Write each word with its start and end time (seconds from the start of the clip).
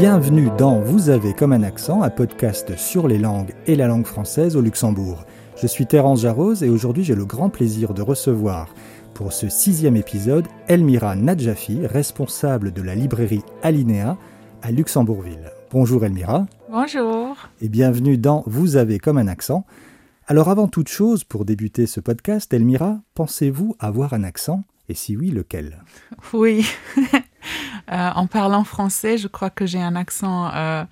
Bienvenue 0.00 0.48
dans 0.56 0.78
Vous 0.78 1.10
avez 1.10 1.34
comme 1.34 1.52
un 1.52 1.64
accent, 1.64 2.02
un 2.02 2.10
podcast 2.10 2.76
sur 2.76 3.08
les 3.08 3.18
langues 3.18 3.52
et 3.66 3.74
la 3.74 3.88
langue 3.88 4.06
française 4.06 4.54
au 4.54 4.60
Luxembourg. 4.60 5.24
Je 5.60 5.66
suis 5.66 5.86
Terence 5.86 6.20
Jarose 6.20 6.62
et 6.62 6.68
aujourd'hui 6.68 7.02
j'ai 7.02 7.16
le 7.16 7.24
grand 7.24 7.50
plaisir 7.50 7.94
de 7.94 8.00
recevoir 8.00 8.72
pour 9.12 9.32
ce 9.32 9.48
sixième 9.48 9.96
épisode 9.96 10.46
Elmira 10.68 11.16
Nadjafi, 11.16 11.84
responsable 11.84 12.72
de 12.72 12.80
la 12.80 12.94
librairie 12.94 13.42
Alinéa 13.64 14.16
à 14.62 14.70
Luxembourgville. 14.70 15.50
Bonjour 15.72 16.04
Elmira. 16.04 16.46
Bonjour. 16.70 17.36
Et 17.60 17.68
bienvenue 17.68 18.18
dans 18.18 18.44
Vous 18.46 18.76
avez 18.76 19.00
comme 19.00 19.18
un 19.18 19.26
accent. 19.26 19.66
Alors 20.28 20.48
avant 20.48 20.68
toute 20.68 20.88
chose, 20.88 21.24
pour 21.24 21.44
débuter 21.44 21.86
ce 21.86 21.98
podcast, 21.98 22.54
Elmira, 22.54 23.00
pensez-vous 23.14 23.74
avoir 23.80 24.12
un 24.12 24.22
accent? 24.22 24.62
Et 24.88 24.94
si 24.94 25.16
oui, 25.16 25.30
lequel? 25.30 25.82
Oui. 26.32 26.64
Euh, 27.90 28.10
en 28.14 28.26
parlant 28.26 28.64
français, 28.64 29.18
je 29.18 29.28
crois 29.28 29.50
que 29.50 29.66
j'ai 29.66 29.80
un 29.80 29.96
accent 29.96 30.50
euh, 30.54 30.84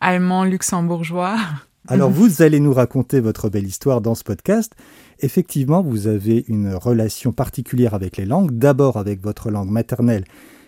allemand 0.00 0.44
luxembourgeois. 0.44 1.36
Alors 1.88 2.10
vous 2.10 2.42
allez 2.42 2.60
nous 2.60 2.74
raconter 2.74 3.20
votre 3.20 3.48
belle 3.48 3.66
histoire 3.66 4.00
dans 4.00 4.14
ce 4.14 4.22
podcast. 4.22 4.74
Effectivement, 5.20 5.82
vous 5.82 6.06
avez 6.06 6.44
une 6.46 6.74
relation 6.74 7.32
particulière 7.32 7.94
avec 7.94 8.18
les 8.18 8.26
langues, 8.26 8.52
d'abord 8.52 8.98
avec 8.98 9.22
votre 9.22 9.50
langue 9.50 9.70
maternelle 9.70 10.24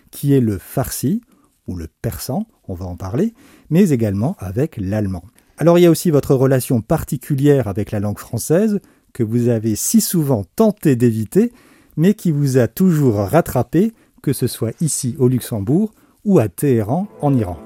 qui 0.09 0.33
est 0.33 0.41
le 0.41 0.57
farsi 0.57 1.21
ou 1.67 1.75
le 1.75 1.87
persan, 2.01 2.45
on 2.67 2.73
va 2.73 2.85
en 2.85 2.95
parler, 2.95 3.33
mais 3.69 3.89
également 3.89 4.35
avec 4.39 4.77
l'allemand. 4.77 5.23
Alors 5.57 5.79
il 5.79 5.83
y 5.83 5.85
a 5.85 5.91
aussi 5.91 6.11
votre 6.11 6.35
relation 6.35 6.81
particulière 6.81 7.67
avec 7.67 7.91
la 7.91 7.99
langue 7.99 8.19
française, 8.19 8.79
que 9.13 9.23
vous 9.23 9.47
avez 9.47 9.75
si 9.75 10.01
souvent 10.01 10.43
tenté 10.55 10.95
d'éviter, 10.95 11.51
mais 11.97 12.13
qui 12.13 12.31
vous 12.31 12.57
a 12.57 12.67
toujours 12.67 13.15
rattrapé, 13.15 13.93
que 14.21 14.33
ce 14.33 14.47
soit 14.47 14.79
ici 14.81 15.15
au 15.19 15.27
Luxembourg 15.27 15.93
ou 16.25 16.39
à 16.39 16.47
Téhéran 16.47 17.07
en 17.21 17.33
Iran. 17.33 17.57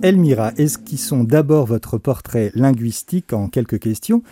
Elmira, 0.00 0.52
esquissons 0.56 1.24
d'abord 1.24 1.66
votre 1.66 1.98
portrait 1.98 2.52
linguistique 2.54 3.32
en 3.32 3.48
quelques 3.48 3.80
questions? 3.80 4.22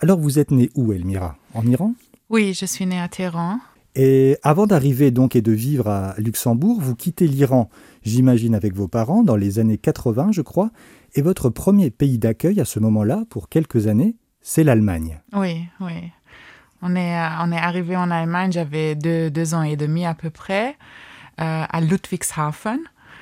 Alors 0.00 0.20
vous 0.20 0.38
êtes 0.38 0.52
née 0.52 0.70
où, 0.76 0.92
Elmira? 0.92 1.36
En 1.54 1.66
Iran? 1.66 1.94
Oui, 2.30 2.54
je 2.54 2.66
suis 2.66 2.86
née 2.86 3.00
à 3.00 3.08
Téhéran. 3.08 3.58
Et 3.96 4.36
avant 4.44 4.68
d'arriver 4.68 5.10
donc 5.10 5.34
et 5.34 5.42
de 5.42 5.50
vivre 5.50 5.88
à 5.88 6.14
Luxembourg, 6.18 6.78
vous 6.80 6.94
quittez 6.94 7.26
l'Iran, 7.26 7.68
j'imagine 8.04 8.54
avec 8.54 8.74
vos 8.74 8.86
parents, 8.86 9.24
dans 9.24 9.34
les 9.34 9.58
années 9.58 9.78
80, 9.78 10.30
je 10.30 10.42
crois. 10.42 10.70
Et 11.16 11.22
votre 11.22 11.50
premier 11.50 11.90
pays 11.90 12.18
d'accueil 12.18 12.60
à 12.60 12.64
ce 12.64 12.78
moment-là, 12.78 13.24
pour 13.28 13.48
quelques 13.48 13.88
années, 13.88 14.14
c'est 14.40 14.62
l'Allemagne. 14.62 15.20
Oui, 15.32 15.64
oui. 15.80 15.94
On 16.82 16.94
est, 16.94 17.16
euh, 17.16 17.28
on 17.40 17.52
est 17.52 17.58
arrivé 17.58 17.96
en 17.96 18.10
Allemagne, 18.10 18.52
j'avais 18.52 18.94
deux, 18.94 19.30
deux, 19.30 19.54
ans 19.54 19.62
et 19.62 19.76
demi 19.76 20.06
à 20.06 20.14
peu 20.14 20.30
près, 20.30 20.76
euh, 21.40 21.64
à 21.68 21.80
Ludwigshafen, 21.80 22.78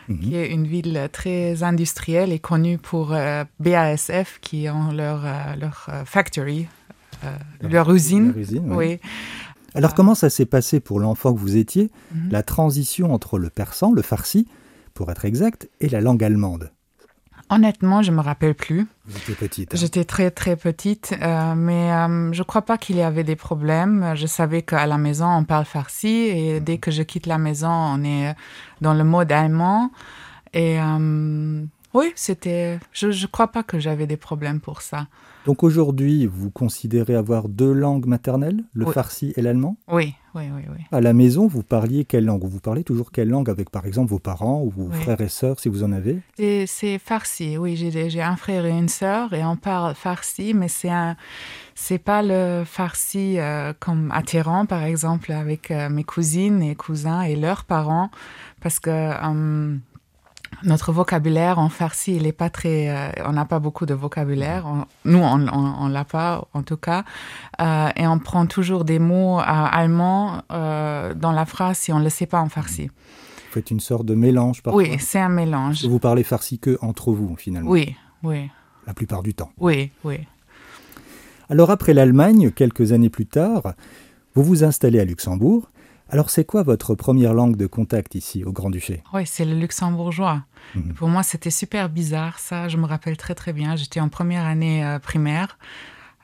mhm. 0.09 0.21
qui 0.21 0.37
est 0.37 0.51
une 0.51 0.67
ville 0.67 1.09
très 1.13 1.63
industrielle 1.63 2.33
et 2.33 2.39
connue 2.39 2.79
pour 2.79 3.13
euh, 3.13 3.45
BASF, 3.61 4.39
qui 4.41 4.69
ont 4.69 4.93
leur, 4.93 5.25
leur 5.59 5.89
factory, 6.05 6.67
leur, 7.63 7.71
leur 7.71 7.93
usine. 7.93 8.29
Leur 8.29 8.39
usine 8.39 8.73
oui. 8.73 8.77
oui. 8.77 9.01
Alors 9.75 9.95
comment 9.95 10.15
ça 10.15 10.31
s'est 10.31 10.47
passé 10.47 10.81
pour 10.81 11.01
l'enfant 11.01 11.35
que 11.35 11.39
vous 11.39 11.57
étiez, 11.57 11.91
-hmm. 11.91 12.31
la 12.31 12.43
transition 12.43 13.13
entre 13.13 13.39
le 13.39 13.51
persan, 13.51 13.93
le 13.93 14.03
farsi, 14.03 14.47
pour 14.95 15.11
être 15.11 15.25
exact, 15.27 15.69
et 15.81 15.89
la 15.89 16.01
langue 16.01 16.25
allemande? 16.25 16.71
Honnêtement, 17.49 18.03
je 18.03 18.11
me 18.11 18.21
rappelle 18.21 18.55
plus. 18.55 18.87
Vous 19.07 19.19
étiez 19.19 19.35
petite. 19.35 19.75
Hein. 19.75 19.77
J'étais 19.79 20.05
très 20.05 20.31
très 20.31 20.57
petite, 20.57 21.15
euh, 21.23 21.55
mais 21.55 21.93
euh, 21.93 22.33
je 22.33 22.43
crois 22.43 22.63
pas 22.63 22.77
qu'il 22.77 22.97
y 22.97 23.03
avait 23.03 23.23
des 23.25 23.37
problèmes. 23.37 24.15
Je 24.17 24.27
savais 24.27 24.63
qu'à 24.63 24.87
la 24.87 24.99
maison 24.99 25.29
on 25.29 25.45
parle 25.45 25.65
farsi 25.65 26.09
et 26.09 26.61
dès 26.61 26.79
que 26.79 26.91
je 26.91 27.03
quitte 27.03 27.27
la 27.27 27.39
maison, 27.39 27.71
on 27.71 28.03
est 28.05 28.35
dans 28.81 28.95
le 28.95 29.05
mode 29.05 29.31
allemand. 29.31 29.91
Et 30.53 30.81
euh, 30.81 31.65
oui, 31.97 32.13
c'était. 32.15 32.79
Je 32.93 33.09
ne 33.09 33.27
crois 33.27 33.49
pas 33.49 33.63
que 33.63 33.79
j'avais 33.79 34.07
des 34.07 34.17
problèmes 34.17 34.61
pour 34.61 34.83
ça. 34.83 35.09
Donc 35.47 35.63
aujourd'hui, 35.63 36.27
vous 36.27 36.51
considérez 36.51 37.15
avoir 37.15 37.49
deux 37.49 37.73
langues 37.73 38.07
maternelles, 38.07 38.65
le 38.75 38.85
oui. 38.87 38.93
farsi 38.93 39.33
et 39.37 39.43
l'allemand? 39.43 39.77
Oui, 39.87 40.15
oui, 40.35 40.45
oui, 40.53 40.63
oui. 40.69 40.85
À 40.91 41.01
la 41.01 41.13
maison, 41.13 41.47
vous 41.47 41.63
parliez 41.63 42.05
quelle 42.05 42.25
langue? 42.25 42.43
Vous 42.45 42.59
parlez 42.59 42.83
toujours 42.83 43.13
quelle 43.13 43.29
langue 43.29 43.49
avec, 43.49 43.71
par 43.71 43.87
exemple, 43.87 44.11
vos 44.11 44.19
parents 44.19 44.63
ou 44.65 44.71
vos 44.71 44.89
oui. 44.89 45.01
frères 45.03 45.21
et 45.21 45.29
sœurs, 45.29 45.61
si 45.61 45.69
vous 45.69 45.85
en 45.85 45.93
avez? 45.93 46.21
C'est 46.67 46.99
farsi, 46.99 47.57
oui. 47.59 47.77
J'ai 47.77 48.23
un 48.23 48.37
frère 48.37 48.67
et 48.67 48.77
une 48.77 48.89
sœur 48.89 49.33
et 49.35 49.45
on 49.45 49.57
parle 49.57 49.95
farsi, 49.95 50.53
mais 50.53 50.69
c'est 50.69 50.91
un... 50.91 51.17
C'est 51.77 51.99
pas 51.99 52.23
le 52.23 52.65
farsi 52.65 53.39
euh, 53.39 53.73
comme 53.79 54.11
à 54.11 54.23
Téhéran, 54.23 54.67
par 54.67 54.83
exemple, 54.83 55.31
avec 55.31 55.71
euh, 55.71 55.89
mes 55.91 56.05
cousines 56.05 56.63
et 56.63 56.75
cousins 56.75 57.23
et 57.23 57.37
leurs 57.37 57.65
parents, 57.65 58.11
parce 58.61 58.81
que... 58.81 58.91
Euh, 58.91 59.77
notre 60.63 60.93
vocabulaire 60.93 61.59
en 61.59 61.69
farsi, 61.69 62.17
il 62.17 62.27
est 62.27 62.33
pas 62.33 62.51
très. 62.51 62.89
Euh, 62.89 63.11
on 63.27 63.33
n'a 63.33 63.45
pas 63.45 63.59
beaucoup 63.59 63.87
de 63.87 63.95
vocabulaire. 63.95 64.65
On, 64.67 64.85
nous, 65.05 65.19
on, 65.19 65.47
on, 65.49 65.75
on 65.81 65.89
l'a 65.89 66.05
pas, 66.05 66.47
en 66.55 66.63
tout 66.63 66.77
cas. 66.77 67.05
Euh, 67.61 67.89
et 67.97 68.07
on 68.07 68.19
prend 68.19 68.47
toujours 68.47 68.85
des 68.85 68.99
mots 68.99 69.39
euh, 69.39 69.43
allemands 69.45 70.43
dans 70.51 71.33
la 71.33 71.47
phrase 71.47 71.79
si 71.79 71.93
on 71.93 71.99
ne 71.99 72.05
le 72.05 72.11
sait 72.11 72.27
pas 72.27 72.41
en 72.41 72.49
farsi. 72.49 72.87
Vous 72.87 73.53
faites 73.53 73.71
une 73.71 73.81
sorte 73.81 74.07
de 74.07 74.15
mélange 74.15 74.63
parfois 74.63 74.83
Oui, 74.83 74.97
c'est 74.99 75.21
un 75.21 75.29
mélange. 75.29 75.85
Vous 75.85 75.99
parlez 75.99 76.23
farsi 76.25 76.59
que 76.59 76.79
entre 76.81 77.13
vous, 77.13 77.37
finalement 77.37 77.71
Oui, 77.71 77.97
oui. 78.23 78.51
La 78.87 78.95
plupart 78.95 79.23
du 79.23 79.35
temps. 79.35 79.51
Oui, 79.59 79.91
oui. 80.05 80.19
Alors, 81.49 81.71
après 81.71 81.95
l'Allemagne, 81.95 82.51
quelques 82.51 82.93
années 82.93 83.09
plus 83.09 83.27
tard, 83.27 83.75
vous 84.35 84.43
vous 84.43 84.65
installez 84.65 85.01
à 85.01 85.05
Luxembourg. 85.05 85.71
Alors, 86.09 86.31
c'est 86.31 86.45
quoi 86.45 86.63
votre 86.63 86.95
première 86.95 87.35
langue 87.35 87.57
de 87.57 87.67
contact 87.67 88.15
ici, 88.15 88.45
au 88.45 88.53
Grand-Duché? 88.53 89.03
Oui, 89.13 89.23
c'est 89.27 89.45
le 89.45 89.55
luxembourgeois. 89.55 90.45
Mmh. 90.75 90.93
Pour 90.93 91.09
moi, 91.09 91.25
c'était 91.25 91.51
super 91.51 91.89
bizarre, 91.89 92.39
ça. 92.39 92.69
Je 92.69 92.77
me 92.77 92.87
rappelle 92.87 93.17
très, 93.17 93.35
très 93.35 93.53
bien. 93.53 93.75
J'étais 93.75 93.99
en 93.99 94.09
première 94.09 94.45
année 94.45 94.85
euh, 94.85 95.01
primaire 95.01 95.59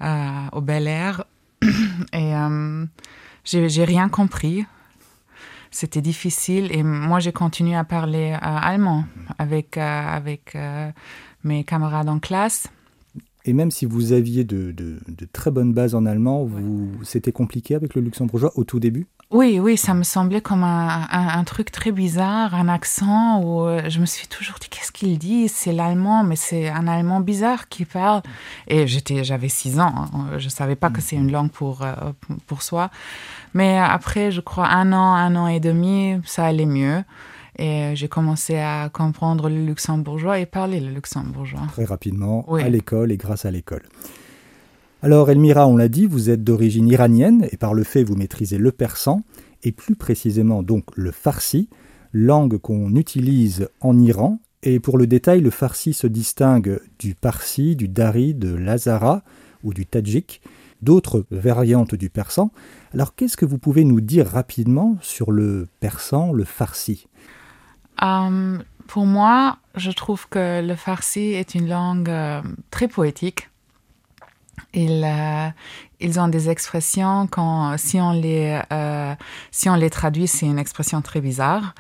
euh, 0.01 0.31
au 0.53 0.61
Bel 0.61 0.87
Air 0.87 1.25
et 2.13 2.35
euh, 2.37 2.87
j'ai 3.45 3.85
rien 3.85 4.09
compris. 4.09 4.65
C'était 5.73 6.03
difficile 6.03 6.71
et 6.71 6.85
moi, 6.85 7.19
j'ai 7.19 7.33
continué 7.33 7.75
à 7.75 7.83
parler 7.83 8.37
allemand 8.41 9.05
avec, 9.39 9.79
avec 9.79 10.55
mes 11.45 11.65
camarades 11.65 12.11
en 12.11 12.19
classe. 12.19 12.69
Et 13.47 13.55
même 13.55 13.71
si 13.71 13.87
vous 13.87 14.13
aviez 14.13 14.45
de, 14.45 14.71
de, 14.71 14.99
de 15.09 15.27
très 15.33 15.51
bonnes 15.51 15.73
bases 15.73 15.95
en 15.95 16.05
allemand, 16.05 16.45
vous, 16.45 16.93
c'était 17.05 17.33
compliqué 17.33 17.75
avec 17.75 17.95
le 17.95 18.03
luxembourgeois 18.03 18.53
au 18.57 18.65
tout 18.65 18.81
début? 18.81 19.09
Oui, 19.33 19.59
oui, 19.59 19.77
ça 19.77 19.95
me 19.95 20.03
semblait 20.03 20.41
comme 20.41 20.63
un, 20.63 21.07
un, 21.11 21.29
un, 21.39 21.45
truc 21.45 21.71
très 21.71 21.91
bizarre, 21.91 22.55
un 22.55 22.69
accent 22.69 23.43
où 23.43 23.67
je 23.89 23.99
me 23.99 24.07
suis 24.07 24.27
toujours 24.29 24.57
dit 24.61 24.69
qu'est-ce 24.69 24.93
qu'il 24.93 25.19
dit 25.19 25.49
C'est 25.49 25.73
l'allemand, 25.73 26.23
mais 26.23 26.37
c'est 26.37 26.69
un 26.69 26.87
allemand 26.87 27.21
bizarre 27.21 27.69
qui 27.69 27.85
parle. 27.85 28.23
Et 28.69 28.87
j'étais, 28.87 29.25
j'avais 29.25 29.49
six 29.49 29.81
ans, 29.81 29.95
hein, 30.13 30.39
je 30.39 30.49
savais 30.49 30.77
pas 30.77 30.91
que 30.91 31.01
c'est 31.01 31.17
une 31.17 31.33
langue 31.33 31.51
pour 31.51 31.83
euh, 31.83 31.95
pour 32.47 32.63
soi. 32.63 32.91
Mais 33.55 33.79
après, 33.79 34.31
je 34.31 34.41
crois 34.41 34.69
un 34.69 34.93
an, 34.93 35.15
un 35.15 35.35
an 35.37 35.47
et 35.47 35.61
demi, 35.61 36.21
ça 36.25 36.45
allait 36.45 36.67
mieux. 36.67 37.03
Et 37.59 37.95
j'ai 37.95 38.09
commencé 38.09 38.59
à 38.59 38.89
comprendre 38.91 39.49
le 39.49 39.65
luxembourgeois 39.65 40.39
et 40.39 40.47
parler 40.47 40.81
le 40.81 40.91
luxembourgeois. 40.91 41.61
Très 41.73 41.85
rapidement, 41.85 42.45
oui. 42.49 42.63
à 42.63 42.69
l'école 42.69 43.13
et 43.13 43.17
grâce 43.17 43.45
à 43.45 43.51
l'école. 43.51 43.83
Alors 45.05 45.31
Elmira, 45.31 45.67
on 45.67 45.77
l'a 45.77 45.89
dit, 45.89 46.07
vous 46.07 46.31
êtes 46.31 46.45
d'origine 46.45 46.87
iranienne 46.87 47.49
et 47.51 47.57
par 47.57 47.75
le 47.75 47.83
fait 47.83 48.05
vous 48.05 48.15
maîtrisez 48.15 48.57
le 48.57 48.71
persan 48.71 49.25
et 49.65 49.73
plus 49.73 49.97
précisément 49.97 50.63
donc 50.63 50.85
le 50.95 51.11
farsi, 51.11 51.69
langue 52.13 52.57
qu'on 52.59 52.95
utilise 52.95 53.69
en 53.81 53.99
Iran. 53.99 54.39
Et 54.63 54.79
pour 54.79 54.99
le 54.99 55.09
détail, 55.09 55.41
le 55.41 55.51
farsi 55.51 55.93
se 55.93 56.07
distingue 56.07 56.81
du 57.01 57.17
parsi, 57.17 57.75
du 57.75 57.89
dari, 57.89 58.33
de 58.33 58.55
l'azara 58.55 59.25
ou 59.65 59.75
du 59.75 59.87
tadjik, 59.87 60.41
d'autres 60.83 61.27
variantes 61.33 61.97
du 61.97 62.09
persan. 62.09 62.53
Alors 62.95 63.17
qu'est-ce 63.17 63.37
que 63.37 63.45
vous 63.45 63.59
pouvez 63.59 63.83
nous 63.83 64.01
dire 64.01 64.29
rapidement 64.29 64.99
sur 65.01 65.33
le 65.33 65.67
persan, 65.81 66.33
le 66.33 66.45
farsi? 66.45 67.09
Um, 68.01 68.63
Pour 68.87 69.07
moi, 69.07 69.59
je 69.75 69.91
trouve 69.91 70.29
que 70.29 70.65
le 70.65 70.77
farsi 70.77 71.33
est 71.33 71.57
une 71.57 71.69
langue 71.69 72.09
euh, 72.09 72.41
très 72.71 72.87
poétique 72.87 73.49
ils, 74.75 75.05
euh, 75.05 75.49
ils 76.03 76.19
ont 76.21 76.29
des 76.29 76.51
expressions 76.51 77.27
quand 77.27 77.77
si 77.79 78.01
on 78.01 78.13
les 78.13 78.61
euh, 78.73 79.15
si 79.51 79.69
on 79.71 79.75
les 79.75 79.91
traduit 79.91 80.27
c'est 80.27 80.47
une 80.47 80.59
expression 80.59 81.01
très 81.01 81.21
bizarre 81.21 81.75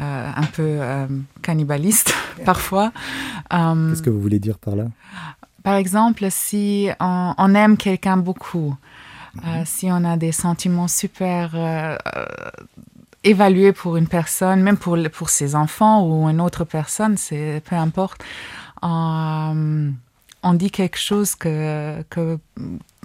euh, 0.00 0.30
un 0.34 0.46
peu 0.46 0.62
euh, 0.80 1.06
cannibaliste 1.42 2.14
parfois 2.44 2.92
euh, 3.52 3.90
qu'est-ce 3.90 4.02
que 4.02 4.10
vous 4.10 4.20
voulez 4.20 4.38
dire 4.38 4.58
par 4.58 4.76
là? 4.76 4.84
Par 5.62 5.74
exemple 5.74 6.26
si 6.30 6.88
on, 7.00 7.34
on 7.36 7.54
aime 7.54 7.76
quelqu'un 7.76 8.16
beaucoup 8.16 8.74
mm 9.34 9.40
-hmm. 9.40 9.64
si 9.64 9.86
on 9.90 10.04
a 10.12 10.16
des 10.16 10.32
sentiments 10.32 10.90
super 11.02 11.50
euh, 11.54 11.96
évalués 13.24 13.72
pour 13.72 13.96
une 13.96 14.08
personne 14.18 14.60
même 14.66 14.78
pour 14.84 14.96
pour 15.18 15.28
ses 15.38 15.50
enfants 15.64 15.96
ou 16.06 16.28
une 16.32 16.40
autre 16.46 16.64
personne 16.76 17.14
c'est 17.16 17.60
peu 17.68 17.76
importe 17.86 18.20
on 20.44 20.54
dit 20.54 20.70
quelque 20.70 20.98
chose 20.98 21.34
que, 21.34 22.00
que 22.10 22.38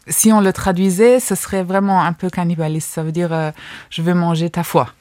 si 0.07 0.31
on 0.31 0.41
le 0.41 0.53
traduisait, 0.53 1.19
ce 1.19 1.33
serait 1.35 1.63
vraiment 1.63 2.03
un 2.03 2.13
peu 2.13 2.29
cannibaliste. 2.29 2.89
Ça 2.91 3.01
veut 3.03 3.11
dire 3.11 3.33
euh, 3.33 3.51
je 3.89 4.01
veux 4.03 4.13
manger 4.13 4.49
ta 4.49 4.63
foi. 4.63 4.93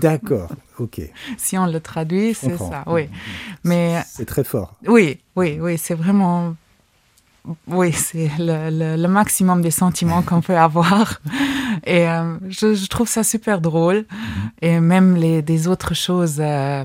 D'accord, 0.00 0.50
ok. 0.78 1.00
si 1.38 1.56
on 1.58 1.66
le 1.66 1.80
traduit, 1.80 2.34
c'est 2.34 2.56
ça, 2.58 2.84
oui. 2.86 3.08
Mais 3.64 4.02
C'est 4.06 4.26
très 4.26 4.44
fort. 4.44 4.74
oui, 4.86 5.18
oui, 5.36 5.58
oui, 5.60 5.78
c'est 5.78 5.94
vraiment. 5.94 6.54
Oui, 7.68 7.92
c'est 7.92 8.30
le, 8.38 8.70
le- 8.70 8.96
le 9.02 9.08
maximum 9.08 9.60
des 9.60 9.70
sentiments 9.70 10.22
qu'on 10.22 10.40
peut 10.40 10.56
avoir. 10.56 11.20
Et 11.86 12.08
euh, 12.08 12.38
je, 12.48 12.74
je 12.74 12.86
trouve 12.86 13.06
ça 13.08 13.22
super 13.22 13.60
drôle. 13.60 14.06
Et 14.62 14.80
même 14.80 15.14
les, 15.16 15.42
des 15.42 15.68
autres 15.68 15.92
choses, 15.94 16.38
euh, 16.40 16.84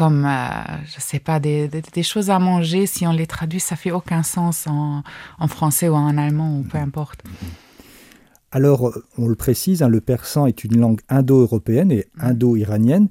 comme, 0.00 0.24
euh, 0.24 0.48
je 0.86 0.98
sais 0.98 1.18
pas, 1.18 1.38
des, 1.40 1.68
des, 1.68 1.82
des 1.82 2.02
choses 2.02 2.30
à 2.30 2.38
manger, 2.38 2.86
si 2.86 3.06
on 3.06 3.12
les 3.12 3.26
traduit, 3.26 3.60
ça 3.60 3.76
fait 3.76 3.90
aucun 3.90 4.22
sens 4.22 4.66
en, 4.66 5.02
en 5.38 5.46
français 5.48 5.90
ou 5.90 5.94
en 5.94 6.16
allemand 6.16 6.58
ou 6.58 6.62
peu 6.62 6.78
importe. 6.78 7.20
Alors, 8.50 8.88
euh, 8.88 9.04
on 9.18 9.28
le 9.28 9.34
précise, 9.34 9.82
hein, 9.82 9.88
le 9.90 10.00
persan 10.00 10.46
est 10.46 10.64
une 10.64 10.80
langue 10.80 11.00
indo-européenne 11.10 11.92
et 11.92 12.06
Mhm. 12.16 12.30
indo-iranienne 12.30 13.08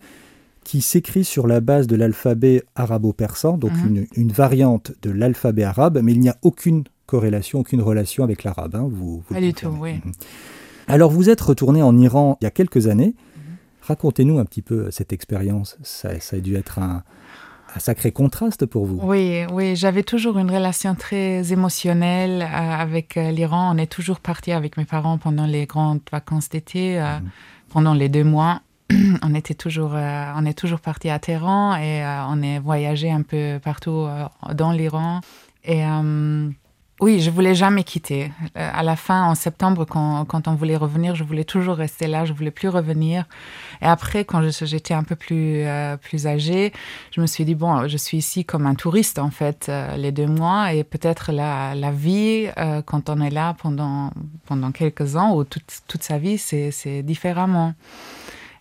qui 0.64 0.82
s'écrit 0.82 1.24
sur 1.24 1.46
la 1.46 1.62
base 1.62 1.86
de 1.86 1.96
l'alphabet 1.96 2.64
arabo-persan, 2.76 3.58
donc 3.60 3.72
Mhm. 3.74 3.88
une, 3.88 4.08
une 4.16 4.32
variante 4.32 4.92
de 5.04 5.12
l'alphabet 5.12 5.64
arabe, 5.64 6.00
mais 6.04 6.12
il 6.14 6.20
n'y 6.20 6.30
a 6.30 6.38
aucune 6.42 6.84
corrélation, 7.06 7.60
aucune 7.60 7.82
relation 7.84 8.24
avec 8.24 8.44
l'arabe. 8.44 8.74
hein, 8.76 8.88
vous, 8.90 9.24
vous 9.28 9.34
Pas 9.36 9.42
du 9.42 9.54
tout, 9.54 9.68
oui. 9.80 9.94
Mhm. 10.04 10.12
Alors, 10.88 11.12
vous 11.12 11.30
êtes 11.30 11.42
retourné 11.42 11.84
en 11.84 11.96
Iran 12.00 12.38
il 12.42 12.46
y 12.46 12.48
a 12.48 12.52
quelques 12.52 12.88
années. 12.88 13.14
Racontez-nous 13.90 14.40
un 14.40 14.46
petit 14.46 14.62
peu 14.62 14.90
cette 14.92 15.12
expérience. 15.14 15.78
Ça, 15.84 16.20
ça 16.20 16.38
a 16.38 16.40
dû 16.40 16.56
être 16.56 16.80
un, 16.80 17.04
un 17.76 17.80
sacré 17.80 18.12
contraste 18.12 18.66
pour 18.66 18.86
vous. 18.86 19.00
Oui, 19.04 19.44
oui, 19.52 19.76
j'avais 19.76 20.04
toujours 20.04 20.38
une 20.38 20.50
relation 20.52 20.96
très 20.96 21.52
émotionnelle 21.52 22.42
euh, 22.44 22.46
avec 22.86 23.18
euh, 23.18 23.32
l'Iran. 23.32 23.74
On 23.74 23.78
est 23.78 23.92
toujours 23.92 24.20
parti 24.20 24.52
avec 24.52 24.78
mes 24.78 24.86
parents 24.86 25.18
pendant 25.18 25.46
les 25.46 25.66
grandes 25.66 26.02
vacances 26.12 26.50
d'été, 26.50 27.00
euh, 27.00 27.20
Mhm. 27.20 27.30
pendant 27.74 27.94
les 27.94 28.10
deux 28.10 28.24
mois. 28.24 28.62
on 29.24 29.36
était 29.36 29.54
toujours, 29.56 29.92
euh, 29.96 30.32
on 30.36 30.46
est 30.46 30.58
toujours 30.58 30.80
parti 30.80 31.10
à 31.10 31.20
Téhéran 31.20 31.76
et 31.76 32.04
euh, 32.04 32.26
on 32.30 32.42
est 32.42 32.60
voyagé 32.60 33.12
un 33.12 33.22
peu 33.24 33.60
partout 33.64 33.92
euh, 34.08 34.26
dans 34.54 34.72
l'Iran. 34.72 35.22
Et 35.64 35.84
euh, 35.86 36.50
oui, 37.00 37.22
je 37.22 37.30
voulais 37.30 37.56
jamais 37.56 37.84
quitter. 37.84 38.32
Euh, 38.58 38.70
à 38.74 38.84
la 38.84 38.96
fin, 38.96 39.24
en 39.24 39.36
septembre, 39.36 39.86
quand, 39.86 40.26
quand 40.26 40.48
on 40.48 40.56
voulait 40.56 40.76
revenir, 40.76 41.16
je 41.16 41.24
voulais 41.24 41.46
toujours 41.46 41.76
rester 41.76 42.08
là. 42.08 42.26
Je 42.26 42.34
voulais 42.34 42.52
plus 42.52 42.68
revenir. 42.68 43.26
Et 43.82 43.86
après, 43.86 44.26
quand 44.26 44.42
j'étais 44.50 44.94
un 44.94 45.04
peu 45.04 45.16
plus 45.16 45.64
euh, 45.66 45.96
plus 45.98 46.28
âgée, 46.28 46.74
je 47.12 47.22
me 47.22 47.28
suis 47.28 47.46
dit, 47.46 47.56
bon, 47.56 47.88
je 47.88 47.98
suis 47.98 48.18
ici 48.18 48.44
comme 48.44 48.66
un 48.66 48.76
touriste, 48.76 49.18
en 49.20 49.32
fait, 49.32 49.68
euh, 49.70 49.96
les 49.96 50.12
deux 50.12 50.28
mois, 50.28 50.74
et 50.74 50.84
peut-être 50.84 51.32
la, 51.32 51.74
la 51.76 51.92
vie, 51.92 52.50
euh, 52.58 52.82
quand 52.82 53.10
on 53.10 53.22
est 53.22 53.30
là 53.30 53.56
pendant, 53.62 54.12
pendant 54.46 54.72
quelques 54.72 55.16
ans, 55.16 55.36
ou 55.36 55.46
toute, 55.46 55.82
toute 55.88 56.04
sa 56.04 56.18
vie, 56.18 56.38
c'est 56.38 56.72
c'est 56.72 57.02
différemment. 57.04 57.74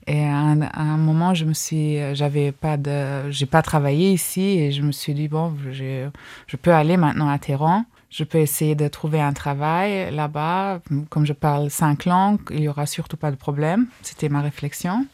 Et 0.07 0.25
à 0.25 0.37
un, 0.37 0.63
à 0.63 0.83
un 0.83 0.97
moment, 0.97 1.35
je 1.35 1.45
me 1.45 1.53
suis, 1.53 1.99
j'avais 2.15 2.53
pas 2.53 2.77
de, 2.77 3.31
j'ai 3.31 3.47
pas 3.47 3.63
travaillé 3.63 4.13
ici, 4.13 4.41
et 4.41 4.73
je 4.73 4.83
me 4.83 4.93
suis 4.93 5.13
dit, 5.13 5.29
bon, 5.29 5.55
je, 5.71 6.09
je 6.47 6.57
peux 6.57 6.73
aller 6.73 6.97
maintenant 6.97 7.29
à 7.29 7.39
Téhéran. 7.39 7.85
Je 8.11 8.25
peux 8.25 8.39
essayer 8.39 8.75
de 8.75 8.89
trouver 8.89 9.21
un 9.21 9.33
travail 9.33 10.11
là-bas. 10.15 10.81
Comme 11.11 11.27
je 11.27 11.35
parle 11.35 11.71
cinq 11.71 12.07
langues, 12.07 12.41
il 12.51 12.61
y 12.61 12.69
aura 12.69 12.87
surtout 12.87 13.17
pas 13.17 13.31
de 13.31 13.37
problème. 13.37 13.87
C'était 14.03 14.29
ma 14.29 14.41
réflexion. 14.41 15.07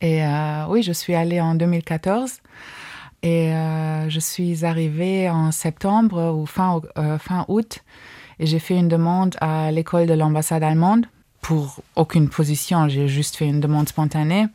Et 0.00 0.24
euh, 0.24 0.66
oui, 0.68 0.82
je 0.82 0.92
suis 0.92 1.14
allée 1.14 1.40
en 1.40 1.54
2014 1.54 2.40
et 3.22 3.52
euh, 3.52 4.08
je 4.08 4.20
suis 4.20 4.64
arrivée 4.64 5.30
en 5.30 5.52
septembre 5.52 6.34
ou 6.34 6.44
fin, 6.46 6.80
euh, 6.98 7.18
fin 7.18 7.44
août 7.48 7.82
et 8.38 8.46
j'ai 8.46 8.58
fait 8.58 8.76
une 8.76 8.88
demande 8.88 9.36
à 9.40 9.70
l'école 9.72 10.06
de 10.06 10.14
l'ambassade 10.14 10.62
allemande 10.62 11.06
pour 11.40 11.80
aucune 11.94 12.28
position. 12.28 12.88
J'ai 12.88 13.08
juste 13.08 13.36
fait 13.36 13.46
une 13.46 13.60
demande 13.60 13.88
spontanée 13.88 14.46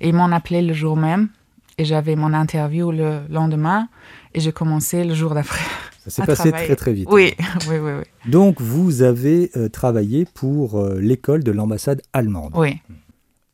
et 0.00 0.08
ils 0.08 0.14
m'ont 0.14 0.32
appelé 0.32 0.62
le 0.62 0.72
jour 0.72 0.96
même 0.96 1.28
et 1.76 1.84
j'avais 1.84 2.16
mon 2.16 2.32
interview 2.32 2.90
le 2.90 3.20
lendemain 3.28 3.88
et 4.34 4.40
j'ai 4.40 4.52
commencé 4.52 5.04
le 5.04 5.14
jour 5.14 5.34
d'après. 5.34 5.64
Ça 6.08 6.22
s'est 6.22 6.26
passé 6.26 6.42
travailler. 6.50 6.66
très 6.66 6.76
très 6.76 6.92
vite. 6.92 7.08
Oui, 7.10 7.34
oui, 7.68 7.76
oui, 7.78 7.90
oui. 7.98 8.30
Donc, 8.30 8.60
vous 8.60 9.02
avez 9.02 9.50
euh, 9.56 9.68
travaillé 9.68 10.26
pour 10.34 10.78
euh, 10.78 10.98
l'école 11.00 11.42
de 11.44 11.52
l'ambassade 11.52 12.02
allemande. 12.12 12.52
oui. 12.56 12.76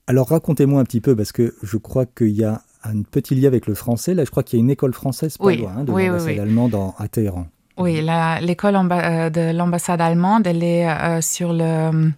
Alors 0.07 0.29
racontez-moi 0.29 0.83
un 0.83 0.85
petit 0.85 1.01
peu, 1.01 1.17
parce 1.17 1.33
que 1.33 1.55
je 1.63 1.79
crois 1.79 2.05
qu'il 2.05 2.29
y 2.29 2.45
a 2.45 2.61
un 2.85 3.01
petit 3.03 3.35
lien 3.35 3.49
avec 3.49 3.67
le 3.67 3.75
français. 3.75 4.13
Là, 4.13 4.27
je 4.27 4.31
crois 4.31 4.43
qu'il 4.43 4.59
y 4.59 4.61
a 4.61 4.63
une 4.63 4.69
école 4.71 4.93
française 4.93 5.39
pas 5.39 5.47
Oui, 5.47 5.57
loin 5.57 5.73
hein, 5.79 5.85
de 5.85 5.93
oui, 5.93 6.07
l'ambassade 6.09 6.39
allemande 6.41 6.75
en- 6.75 6.95
à 6.99 7.09
Téhéran. 7.09 7.47
Oui, 7.79 8.07
l'école 8.43 8.77
euh, 8.77 9.31
de 9.31 9.57
l'ambassade 9.57 10.03
allemande, 10.03 10.47
elle 10.47 10.63
est 10.63 10.87
euh, 10.87 11.23
sur, 11.23 11.55
le, 11.55 12.11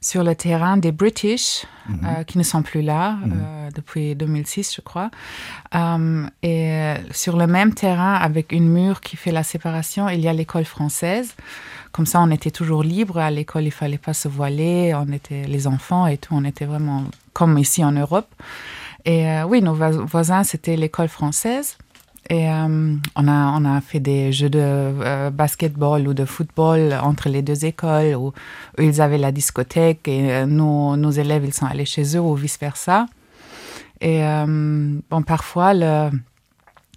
sur 0.00 0.24
le 0.24 0.34
terrain 0.34 0.76
des 0.78 0.92
British, 0.92 1.66
Mhm. 1.88 2.00
euh, 2.04 2.24
qui 2.24 2.38
ne 2.38 2.42
sont 2.42 2.62
plus 2.62 2.82
là 2.82 3.12
Mhm. 3.22 3.32
euh, 3.34 3.68
depuis 3.74 4.14
2006, 4.14 4.74
je 4.76 4.80
crois. 4.80 5.10
Euh, 5.74 6.26
et 6.42 6.94
sur 7.10 7.36
le 7.36 7.46
même 7.46 7.74
terrain, 7.74 8.14
avec 8.14 8.52
une 8.52 8.68
mur 8.68 9.00
qui 9.00 9.16
fait 9.16 9.32
la 9.32 9.42
séparation, 9.42 10.08
il 10.08 10.20
y 10.20 10.28
a 10.28 10.32
l'école 10.32 10.64
française. 10.64 11.34
Comme 11.92 12.06
ça, 12.06 12.20
on 12.20 12.30
était 12.30 12.50
toujours 12.52 12.82
libre. 12.82 13.18
À 13.18 13.30
l'école, 13.30 13.64
il 13.64 13.70
fallait 13.72 13.98
pas 13.98 14.14
se 14.14 14.28
voiler. 14.28 14.94
On 14.94 15.12
était 15.12 15.44
les 15.44 15.66
enfants 15.66 16.06
et 16.06 16.16
tout. 16.18 16.32
On 16.34 16.44
était 16.44 16.64
vraiment 16.64 17.04
comme 17.32 17.58
ici 17.58 17.84
en 17.84 17.92
Europe. 17.92 18.28
Et 19.04 19.24
oui, 19.46 19.60
nos 19.62 19.74
vois- 19.74 19.90
voisins, 19.90 20.44
c'était 20.44 20.76
l'école 20.76 21.08
française. 21.08 21.76
Et 22.30 22.48
euh, 22.48 22.96
on, 23.16 23.28
a, 23.28 23.58
on 23.58 23.64
a 23.64 23.80
fait 23.80 23.98
des 23.98 24.32
jeux 24.32 24.48
de 24.48 24.60
euh, 24.60 25.30
basketball 25.30 26.06
ou 26.06 26.14
de 26.14 26.24
football 26.24 26.96
entre 27.02 27.28
les 27.28 27.42
deux 27.42 27.64
écoles 27.64 28.14
où 28.14 28.32
ils 28.78 29.00
avaient 29.00 29.18
la 29.18 29.32
discothèque 29.32 30.06
et 30.06 30.32
euh, 30.32 30.46
nos, 30.46 31.10
élèves, 31.10 31.44
ils 31.44 31.52
sont 31.52 31.66
allés 31.66 31.84
chez 31.84 32.16
eux 32.16 32.20
ou 32.20 32.36
vice-versa. 32.36 33.06
Et 34.00 34.24
euh, 34.24 34.96
bon, 35.10 35.22
parfois, 35.22 35.74
le 35.74 36.10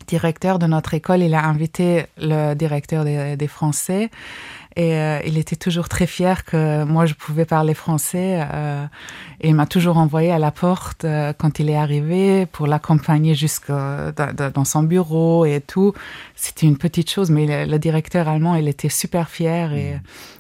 directeur 0.06 0.60
de 0.60 0.68
notre 0.68 0.94
école, 0.94 1.24
il 1.24 1.34
a 1.34 1.44
invité 1.44 2.06
le 2.20 2.54
directeur 2.54 3.04
des 3.04 3.48
Français 3.48 4.12
et 4.76 4.96
euh, 4.96 5.20
il 5.26 5.38
était 5.38 5.56
toujours 5.56 5.88
très 5.88 6.08
fier 6.08 6.46
que 6.46 6.84
moi, 6.84 7.06
je 7.06 7.14
pouvais 7.14 7.46
parler 7.46 7.74
français. 7.74 8.42
euh, 8.54 8.86
et 9.42 9.50
il 9.50 9.56
m'a 9.56 9.66
toujours 9.66 9.98
envoyé 9.98 10.32
à 10.32 10.40
la 10.40 10.52
porte 10.52 11.06
euh, 11.06 11.34
quand 11.38 11.60
il 11.60 11.70
est 11.70 11.76
arrivé 11.76 12.46
pour 12.46 12.66
l'accompagner 12.66 13.36
jusque 13.36 13.70
dans, 13.70 14.66
son 14.66 14.84
bureau 14.84 15.46
et 15.46 15.62
tout. 15.62 15.94
C'était 16.36 16.66
une 16.66 16.78
petite 16.78 17.10
chose, 17.10 17.30
mais 17.30 17.46
le, 17.46 17.72
le 17.72 17.80
directeur 17.80 18.28
allemand, 18.28 18.56
il 18.56 18.68
était 18.68 18.90
super 18.90 19.30
fier 19.30 19.74
et 19.74 20.00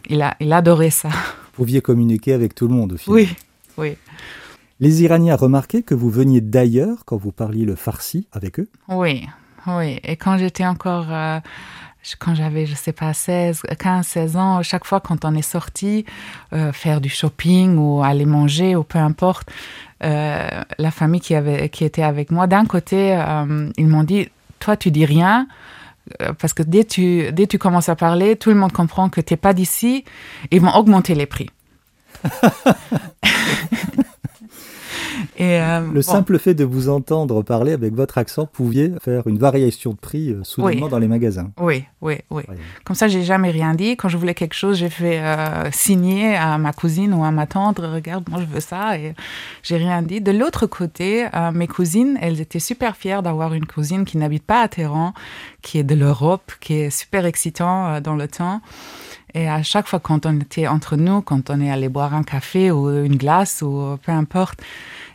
il, 0.09 0.21
a, 0.21 0.36
il 0.39 0.51
adorait 0.53 0.89
ça. 0.89 1.09
Vous 1.09 1.57
pouviez 1.65 1.81
communiquer 1.81 2.33
avec 2.33 2.56
tout 2.56 2.67
le 2.67 2.74
monde 2.74 2.93
au 2.93 2.98
final. 2.98 3.15
Oui, 3.15 3.29
oui, 3.77 3.98
Les 4.79 5.03
Iraniens 5.03 5.36
remarquaient 5.36 5.84
que 5.84 5.93
vous 5.93 6.10
veniez 6.10 6.41
d'ailleurs 6.41 7.05
quand 7.05 7.17
vous 7.17 7.31
parliez 7.31 7.65
le 7.65 7.75
farsi 7.75 8.27
avec 8.31 8.60
eux. 8.60 8.69
oui, 8.88 9.27
oui. 9.67 10.00
Et 10.03 10.15
quand 10.17 10.38
j'étais 10.38 10.65
encore, 10.65 11.05
euh, 11.10 11.39
quand 12.19 12.36
j'avais, 12.36 12.65
je 12.65 12.75
sais 12.75 12.91
pas, 12.91 13.13
16, 13.13 13.62
15, 13.79 14.05
16 14.05 14.36
ans, 14.36 14.62
chaque 14.63 14.86
fois 14.86 15.00
quand 15.00 15.25
on 15.25 15.33
est 15.36 15.41
sorti 15.41 16.05
euh, 16.53 16.72
faire 16.72 17.01
du 17.01 17.10
shopping 17.10 17.77
ou 17.77 18.03
aller 18.03 18.25
manger 18.25 18.75
ou 18.75 18.83
peu 18.83 19.00
importe, 19.00 19.50
euh, 20.03 20.50
la 20.77 20.91
famille 20.91 21.22
qui, 21.22 21.33
avait, 21.36 21.69
qui 21.69 21.86
était 21.86 22.03
avec 22.03 22.29
moi, 22.31 22.48
d'un 22.48 22.65
côté, 22.65 23.15
euh, 23.15 23.69
ils 23.77 23.88
m'ont 23.88 24.03
dit, 24.03 24.29
toi, 24.60 24.75
tu 24.77 24.91
dis 24.91 25.05
rien. 25.05 25.48
Parce 26.38 26.53
que 26.53 26.63
dès 26.63 26.83
tu, 26.83 27.31
dès 27.31 27.48
tu 27.48 27.57
commences 27.57 27.88
à 27.88 27.95
parler, 27.95 28.36
tout 28.36 28.50
le 28.50 28.55
monde 28.55 28.74
comprend 28.74 29.07
que 29.07 29.22
tu 29.22 29.33
n'es 29.33 29.38
pas 29.38 29.53
d'ici. 29.53 30.03
Ils 30.51 30.60
vont 30.60 30.75
augmenter 30.75 31.15
les 31.15 31.25
prix. 31.25 31.50
Et, 35.38 35.60
euh, 35.60 35.82
Le 35.82 35.93
bon. 35.96 36.01
simple 36.01 36.39
fait 36.39 36.53
de 36.53 36.63
vous 36.63 36.89
entendre 36.89 37.41
parler 37.43 37.72
avec 37.74 37.93
votre 37.93 38.17
accent 38.17 38.46
pouviez 38.46 38.91
faire 39.01 39.27
une 39.27 39.38
variation 39.38 39.91
de 39.91 39.98
prix 39.98 40.29
euh, 40.32 40.43
soudainement 40.43 40.86
Oui. 40.86 40.91
dans 40.91 41.00
les 41.00 41.08
magasins. 41.08 41.51
Oui, 41.60 41.86
oui, 42.01 42.15
oui. 42.29 42.43
Comme 42.86 42.96
ça, 42.96 43.08
j'ai 43.08 43.24
jamais 43.24 43.51
rien 43.51 43.74
dit. 43.75 43.96
Quand 43.98 44.10
je 44.10 44.17
voulais 44.17 44.34
quelque 44.34 44.53
chose, 44.55 44.77
j'ai 44.77 44.89
fait 44.89 45.20
euh, 45.20 45.70
signer 45.72 46.36
à 46.36 46.58
ma 46.58 46.74
cousine 46.74 47.13
ou 47.13 47.24
à 47.24 47.32
ma 47.32 47.48
tante, 47.48 47.79
regarde, 47.79 48.24
moi 48.29 48.39
je 48.41 48.46
veux 48.46 48.60
ça, 48.60 48.98
et 48.98 49.13
j'ai 49.63 49.77
rien 49.77 50.01
dit. 50.01 50.22
De 50.22 50.32
l'autre 50.32 50.67
côté, 50.67 51.25
euh, 51.34 51.51
mes 51.51 51.67
cousines, 51.67 52.17
elles 52.22 52.41
étaient 52.41 52.60
super 52.60 52.96
fières 52.96 53.24
d'avoir 53.24 53.53
une 53.53 53.65
cousine 53.65 54.05
qui 54.05 54.17
n'habite 54.17 54.43
pas 54.43 54.62
à 54.62 54.67
Téhéran, 54.67 55.13
qui 55.62 55.77
est 55.79 55.84
de 55.84 55.96
l'Europe, 55.96 56.51
qui 56.60 56.74
est 56.75 56.89
super 56.89 57.25
excitant 57.25 58.00
dans 58.01 58.15
le 58.15 58.27
temps. 58.27 58.62
Et 59.36 59.50
à 59.50 59.63
chaque 59.63 59.88
fois 59.88 60.00
quand 60.00 60.25
on 60.27 60.39
était 60.39 60.67
entre 60.67 60.96
nous, 60.96 61.22
quand 61.22 61.50
on 61.50 61.60
est 61.60 61.72
allé 61.72 61.89
boire 61.89 62.13
un 62.13 62.22
café 62.24 62.70
ou 62.70 62.89
une 63.03 63.15
glace 63.17 63.63
ou 63.63 63.98
peu 64.05 64.12
importe, 64.12 64.60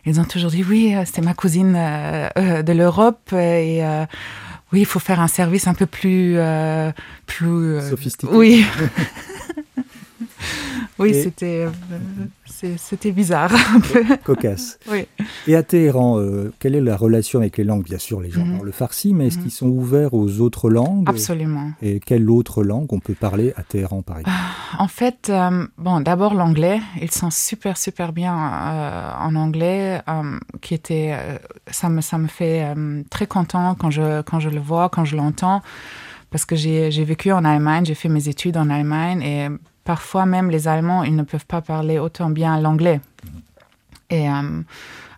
ils 0.05 0.19
ont 0.19 0.25
toujours 0.25 0.51
dit 0.51 0.63
oui, 0.67 0.95
euh, 0.95 1.03
c'est 1.05 1.21
ma 1.21 1.33
cousine 1.33 1.75
euh, 1.75 2.29
euh, 2.37 2.61
de 2.61 2.73
l'Europe 2.73 3.33
et 3.33 3.85
euh, 3.85 4.05
oui, 4.71 4.81
il 4.81 4.85
faut 4.85 4.99
faire 4.99 5.19
un 5.19 5.27
service 5.27 5.67
un 5.67 5.73
peu 5.73 5.85
plus 5.85 6.37
plus 7.25 7.81
Sophistiqué. 7.89 8.31
Oui. 8.33 8.65
oui, 10.99 11.09
Et- 11.09 11.23
c'était 11.23 11.65
euh, 11.65 12.25
c'était 12.77 13.11
bizarre 13.11 13.51
un 13.75 13.79
peu. 13.79 14.03
Cocasse. 14.23 14.79
Oui. 14.91 15.05
Et 15.47 15.55
à 15.55 15.63
Téhéran, 15.63 16.19
euh, 16.19 16.51
quelle 16.59 16.75
est 16.75 16.81
la 16.81 16.95
relation 16.97 17.39
avec 17.39 17.57
les 17.57 17.63
langues? 17.63 17.83
Bien 17.83 17.97
sûr, 17.99 18.21
les 18.21 18.31
gens 18.31 18.43
Mhm. 18.45 18.53
parlent 18.55 18.65
le 18.65 18.71
farsi, 18.71 19.13
mais 19.13 19.27
est-ce 19.27 19.37
Mhm. 19.37 19.43
qu'ils 19.43 19.51
sont 19.51 19.67
ouverts 19.67 20.13
aux 20.13 20.39
autres 20.41 20.69
langues? 20.69 21.07
Absolument. 21.07 21.71
Et 21.81 21.99
quelle 21.99 22.29
autre 22.29 22.63
langue 22.63 22.91
on 22.91 22.99
peut 22.99 23.13
parler 23.13 23.53
à 23.55 23.63
Téhéran, 23.63 24.01
par 24.01 24.19
exemple? 24.19 24.37
En 24.79 24.87
fait, 24.87 25.29
euh, 25.29 25.67
bon, 25.77 26.01
d'abord 26.01 26.33
l'anglais. 26.33 26.79
Ils 27.01 27.11
sont 27.11 27.29
super, 27.29 27.77
super 27.77 28.13
bien 28.13 28.33
en 28.35 29.35
anglais, 29.35 30.01
qui 30.61 30.73
était, 30.73 31.15
ça 31.69 31.89
me, 31.89 32.01
ça 32.01 32.17
me 32.17 32.27
fait 32.27 32.73
très 33.09 33.27
content 33.27 33.75
quand 33.75 33.91
je, 33.91 34.21
quand 34.23 34.39
je 34.39 34.49
le 34.49 34.59
vois, 34.59 34.89
quand 34.89 35.05
je 35.05 35.15
l'entends, 35.15 35.61
parce 36.31 36.45
que 36.45 36.55
j'ai 36.55 36.91
j'ai 36.91 37.03
vécu 37.03 37.31
en 37.31 37.43
Allemagne, 37.45 37.85
j'ai 37.85 37.95
fait 37.95 38.09
mes 38.09 38.27
études 38.27 38.57
en 38.57 38.69
Allemagne, 38.69 39.21
et 39.21 39.47
parfois 39.89 40.27
même 40.27 40.51
les 40.51 40.67
Allemands, 40.67 41.01
ils 41.01 41.15
ne 41.15 41.23
peuvent 41.23 41.47
pas 41.47 41.61
parler 41.61 41.97
autant 41.97 42.29
bien 42.29 42.61
l'anglais. 42.61 43.01
Et 44.11 44.29
euh, 44.29 44.61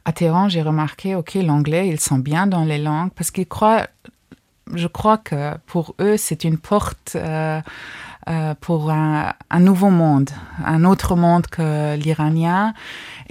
à 0.06 0.14
Téhéran, 0.14 0.48
j'ai 0.48 0.62
remarqué, 0.62 1.14
ok, 1.14 1.34
l'anglais, 1.34 1.90
ils 1.90 2.00
sont 2.00 2.20
bien 2.20 2.48
dans 2.48 2.64
les 2.64 2.78
langues, 2.78 3.12
parce 3.14 3.32
qu'ils 3.32 3.50
croient, 3.50 3.88
je 4.74 4.88
crois 4.88 5.18
que 5.18 5.58
pour 5.66 5.94
eux, 6.00 6.16
c'est 6.16 6.46
une 6.46 6.58
porte. 6.58 7.18
euh, 7.18 7.60
euh, 8.30 8.54
pour 8.62 8.92
un, 8.92 9.34
un 9.50 9.60
nouveau 9.60 9.90
monde, 9.90 10.30
un 10.64 10.84
autre 10.84 11.16
monde 11.16 11.48
que 11.48 11.96
l'iranien. 11.96 12.76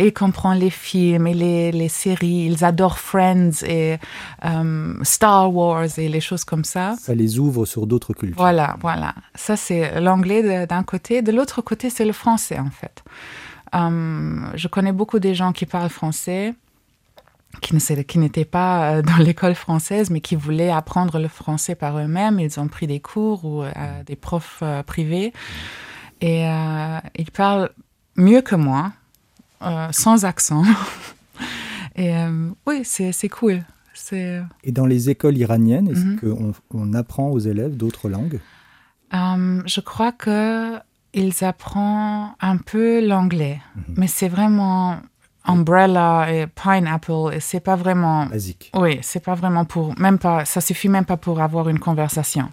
Et 0.01 0.07
ils 0.07 0.15
comprennent 0.15 0.59
les 0.59 0.71
films 0.71 1.27
et 1.27 1.35
les, 1.35 1.73
les 1.73 1.91
séries. 1.91 2.47
Ils 2.51 2.65
adorent 2.65 2.99
Friends 2.99 3.63
et 3.67 3.99
euh, 4.47 4.95
Star 5.03 5.55
Wars 5.55 5.99
et 5.99 6.09
les 6.09 6.21
choses 6.23 6.45
comme 6.45 6.65
ça. 6.65 6.95
Ça 6.99 7.15
les 7.15 7.39
ouvre 7.39 7.67
sur 7.67 7.87
d'autres 7.87 8.15
cultures. 8.15 8.39
Voilà, 8.39 8.77
voilà. 8.81 9.15
Ça, 9.35 9.57
c'est 9.57 10.01
l'anglais 10.01 10.67
d'un 10.67 10.85
côté. 10.85 11.21
De 11.21 11.33
l'autre 11.33 11.61
côté, 11.61 11.91
c'est 11.91 12.07
le 12.07 12.15
français, 12.15 12.59
en 12.59 12.71
fait. 12.71 13.05
Euh, 13.75 14.41
je 14.55 14.69
connais 14.69 14.93
beaucoup 14.93 15.19
de 15.19 15.33
gens 15.35 15.53
qui 15.53 15.67
parlent 15.67 15.91
français, 15.91 16.55
qui 17.61 17.75
ne 17.75 17.79
sait- 17.79 18.05
qui 18.05 18.19
n'étaient 18.19 18.47
pas 18.47 18.75
euh, 18.95 19.03
dans 19.03 19.19
l'école 19.19 19.55
française, 19.55 20.09
mais 20.09 20.23
qui 20.23 20.35
voulaient 20.35 20.71
apprendre 20.71 21.19
le 21.19 21.29
français 21.29 21.75
par 21.75 21.99
eux-mêmes. 21.99 22.41
Ils 22.41 22.59
ont 22.59 22.69
pris 22.69 22.87
des 22.87 23.01
cours 23.01 23.45
ou 23.45 23.63
euh, 23.65 23.71
des 24.07 24.17
profs 24.17 24.61
euh, 24.63 24.83
privés. 24.83 25.35
Et 26.23 26.47
euh, 26.49 26.99
ils 27.17 27.31
parlent 27.31 27.69
mieux 28.17 28.41
que 28.41 28.55
moi, 28.57 28.93
euh, 29.63 29.89
sans 29.93 30.25
accent. 30.25 30.63
Et 31.97 32.15
euh, 32.17 32.51
oui, 32.67 32.83
c'est 32.85 33.29
cool. 33.29 33.63
C'est... 33.95 34.41
Et 34.65 34.73
dans 34.73 34.87
les 34.87 35.11
écoles 35.11 35.37
iraniennes, 35.37 35.89
est-ce 35.89 36.05
Mhm. 36.05 36.19
qu'on 36.21 36.53
on 36.73 36.95
apprend 36.95 37.29
aux 37.31 37.39
élèves 37.39 37.77
d'autres 37.77 38.09
langues? 38.09 38.41
Euh, 39.13 39.63
je 39.67 39.81
crois 39.81 40.13
que 40.13 40.77
ils 41.13 41.45
apprennent 41.45 42.29
un 42.41 42.57
peu 42.57 43.05
l'anglais, 43.05 43.61
mais 43.97 44.07
c'est 44.07 44.29
vraiment 44.29 44.99
umbrella 45.45 46.29
et 46.33 46.47
pineapple 46.47 47.33
et 47.35 47.41
c'est 47.41 47.61
pas 47.61 47.75
vraiment. 47.75 48.27
basiques 48.27 48.71
Oui, 48.75 48.99
c'est 49.03 49.23
pas 49.25 49.35
vraiment 49.35 49.65
pour 49.65 49.99
même 49.99 50.19
pas. 50.19 50.45
Ça 50.45 50.61
suffit 50.61 50.89
même 50.89 51.05
pas 51.05 51.17
pour 51.17 51.41
avoir 51.41 51.69
une 51.69 51.81
conversation. 51.81 52.51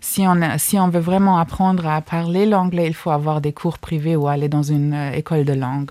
Si 0.00 0.22
on 0.26 0.40
a- 0.42 0.58
si 0.58 0.78
on 0.78 0.88
veut 0.88 1.00
vraiment 1.00 1.38
apprendre 1.38 1.86
à 1.86 2.00
parler 2.00 2.46
l'anglais, 2.46 2.86
il 2.86 2.94
faut 2.94 3.10
avoir 3.10 3.40
des 3.40 3.52
cours 3.52 3.78
privés 3.78 4.16
ou 4.16 4.28
aller 4.28 4.48
dans 4.48 4.62
une 4.62 4.92
euh, 4.94 5.12
école 5.12 5.44
de 5.44 5.52
langue. 5.52 5.90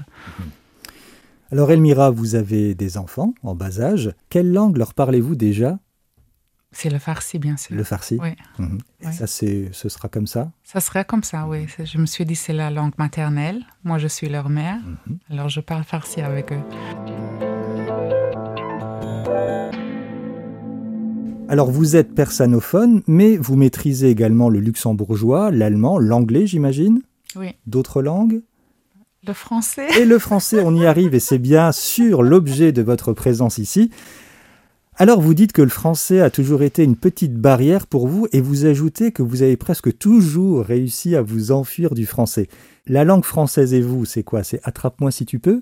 Alors 1.52 1.72
Elmira, 1.72 2.10
vous 2.12 2.36
avez 2.36 2.76
des 2.76 2.98
enfants 2.98 3.34
en 3.44 3.56
bas 3.56 3.80
âge. 3.80 4.12
Quelle 4.30 4.52
langue 4.52 4.78
leur 4.78 4.94
parlez-vous 4.94 5.36
déjà? 5.36 5.78
C'est 6.72 6.90
le 6.90 7.00
farsi, 7.00 7.40
bien 7.40 7.56
sûr. 7.56 7.74
Le 7.76 7.84
farsi? 7.86 8.18
Oui. 8.22 8.36
Mhm. 8.60 8.80
Et 9.02 9.08
Oui. 9.08 9.14
ça, 9.14 9.28
c'est, 9.28 9.70
ce 9.72 9.88
sera 9.88 10.10
comme 10.10 10.28
ça? 10.28 10.52
Ça 10.64 10.82
serait 10.82 11.06
comme 11.06 11.24
ça, 11.24 11.46
oui. 11.48 11.68
Je 11.82 11.98
me 11.98 12.06
suis 12.06 12.26
dit 12.26 12.36
c'est 12.36 12.52
la 12.52 12.70
langue 12.70 12.92
maternelle. 12.98 13.62
Moi, 13.86 13.98
je 13.98 14.08
suis 14.08 14.28
leur 14.28 14.50
mère, 14.50 14.80
Mhm. 15.08 15.18
alors 15.32 15.48
je 15.50 15.62
parle 15.62 15.84
farsi 15.86 16.20
avec 16.22 16.52
eux. 16.52 16.62
Alors 21.48 21.70
vous 21.70 21.96
êtes 21.96 22.16
persanophone, 22.16 23.04
mais 23.08 23.38
vous 23.38 23.56
maîtrisez 23.56 24.10
également 24.10 24.50
le 24.50 24.60
luxembourgeois, 24.60 25.52
l'allemand, 25.52 26.00
l'anglais, 26.00 26.48
j'imagine? 26.48 27.02
Oui. 27.36 27.50
D'autres 27.68 28.02
langues? 28.02 28.42
Le 29.28 29.34
français. 29.34 29.88
Et 30.00 30.06
le 30.06 30.18
français, 30.18 30.62
on 30.64 30.76
y 30.76 30.86
arrive, 30.88 31.14
et 31.14 31.20
c'est 31.20 31.38
bien 31.38 31.72
sûr 31.72 32.24
l'objet 32.24 32.72
de 32.72 32.82
votre 32.82 33.14
présence 33.14 33.60
ici. 33.60 33.92
Alors 34.98 35.22
vous 35.22 35.34
dites 35.34 35.52
que 35.52 35.62
le 35.62 35.70
français 35.70 36.20
a 36.20 36.30
toujours 36.30 36.64
été 36.64 36.84
une 36.84 36.96
petite 36.96 37.36
barrière 37.36 37.86
pour 37.86 38.08
vous, 38.08 38.28
et 38.32 38.42
vous 38.42 38.66
ajoutez 38.66 39.12
que 39.12 39.22
vous 39.22 39.44
avez 39.44 39.58
presque 39.58 39.96
toujours 39.98 40.66
réussi 40.66 41.16
à 41.16 41.22
vous 41.22 41.52
enfuir 41.52 41.94
du 41.94 42.08
français. 42.08 42.48
La 42.88 43.04
langue 43.04 43.26
française 43.26 43.74
et 43.74 43.82
vous, 43.82 44.06
c'est 44.06 44.24
quoi? 44.24 44.44
C'est 44.44 44.62
attrape-moi 44.64 45.12
si 45.12 45.26
tu 45.26 45.38
peux? 45.38 45.62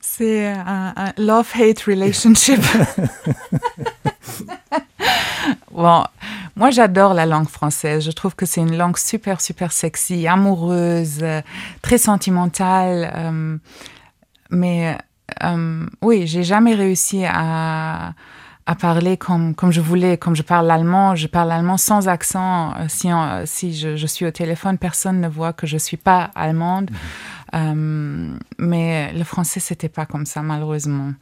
C'est 0.00 0.46
un, 0.46 0.92
un 0.96 1.12
love-hate 1.16 1.80
relationship. 1.82 2.60
bon, 5.70 6.04
moi 6.56 6.70
j'adore 6.70 7.14
la 7.14 7.26
langue 7.26 7.48
française. 7.48 8.04
Je 8.04 8.10
trouve 8.10 8.34
que 8.34 8.46
c'est 8.46 8.60
une 8.60 8.76
langue 8.76 8.98
super, 8.98 9.40
super 9.40 9.72
sexy, 9.72 10.26
amoureuse, 10.26 11.18
euh, 11.22 11.40
très 11.82 11.98
sentimentale. 11.98 13.10
euh, 13.14 13.56
mais 14.50 14.96
euh, 15.44 15.86
oui, 16.02 16.26
j'ai 16.26 16.42
jamais 16.42 16.74
réussi 16.74 17.24
à, 17.26 18.14
à 18.68 18.74
parler 18.74 19.16
comme, 19.16 19.54
comme 19.54 19.72
je 19.72 19.80
voulais, 19.80 20.18
comme 20.18 20.36
je 20.36 20.42
parle 20.42 20.66
l'allemand. 20.66 21.16
Je 21.16 21.26
parle 21.26 21.50
allemand 21.50 21.78
sans 21.78 22.06
accent. 22.06 22.74
Euh, 22.76 22.84
Si, 22.88 23.08
on- 23.12 23.42
si 23.46 23.74
je, 23.74 23.96
je 23.96 24.06
suis 24.06 24.26
au 24.26 24.30
téléphone, 24.30 24.76
personne 24.76 25.20
ne 25.22 25.28
voit 25.28 25.54
que 25.54 25.66
je 25.66 25.78
suis 25.78 25.96
pas 25.96 26.30
allemande. 26.34 26.90
Euh, 27.54 28.36
mais 28.58 29.12
le 29.14 29.24
français, 29.24 29.58
c'était 29.60 29.88
pas 29.88 30.04
comme 30.04 30.26
ça, 30.26 30.42
malheureusement. 30.42 31.12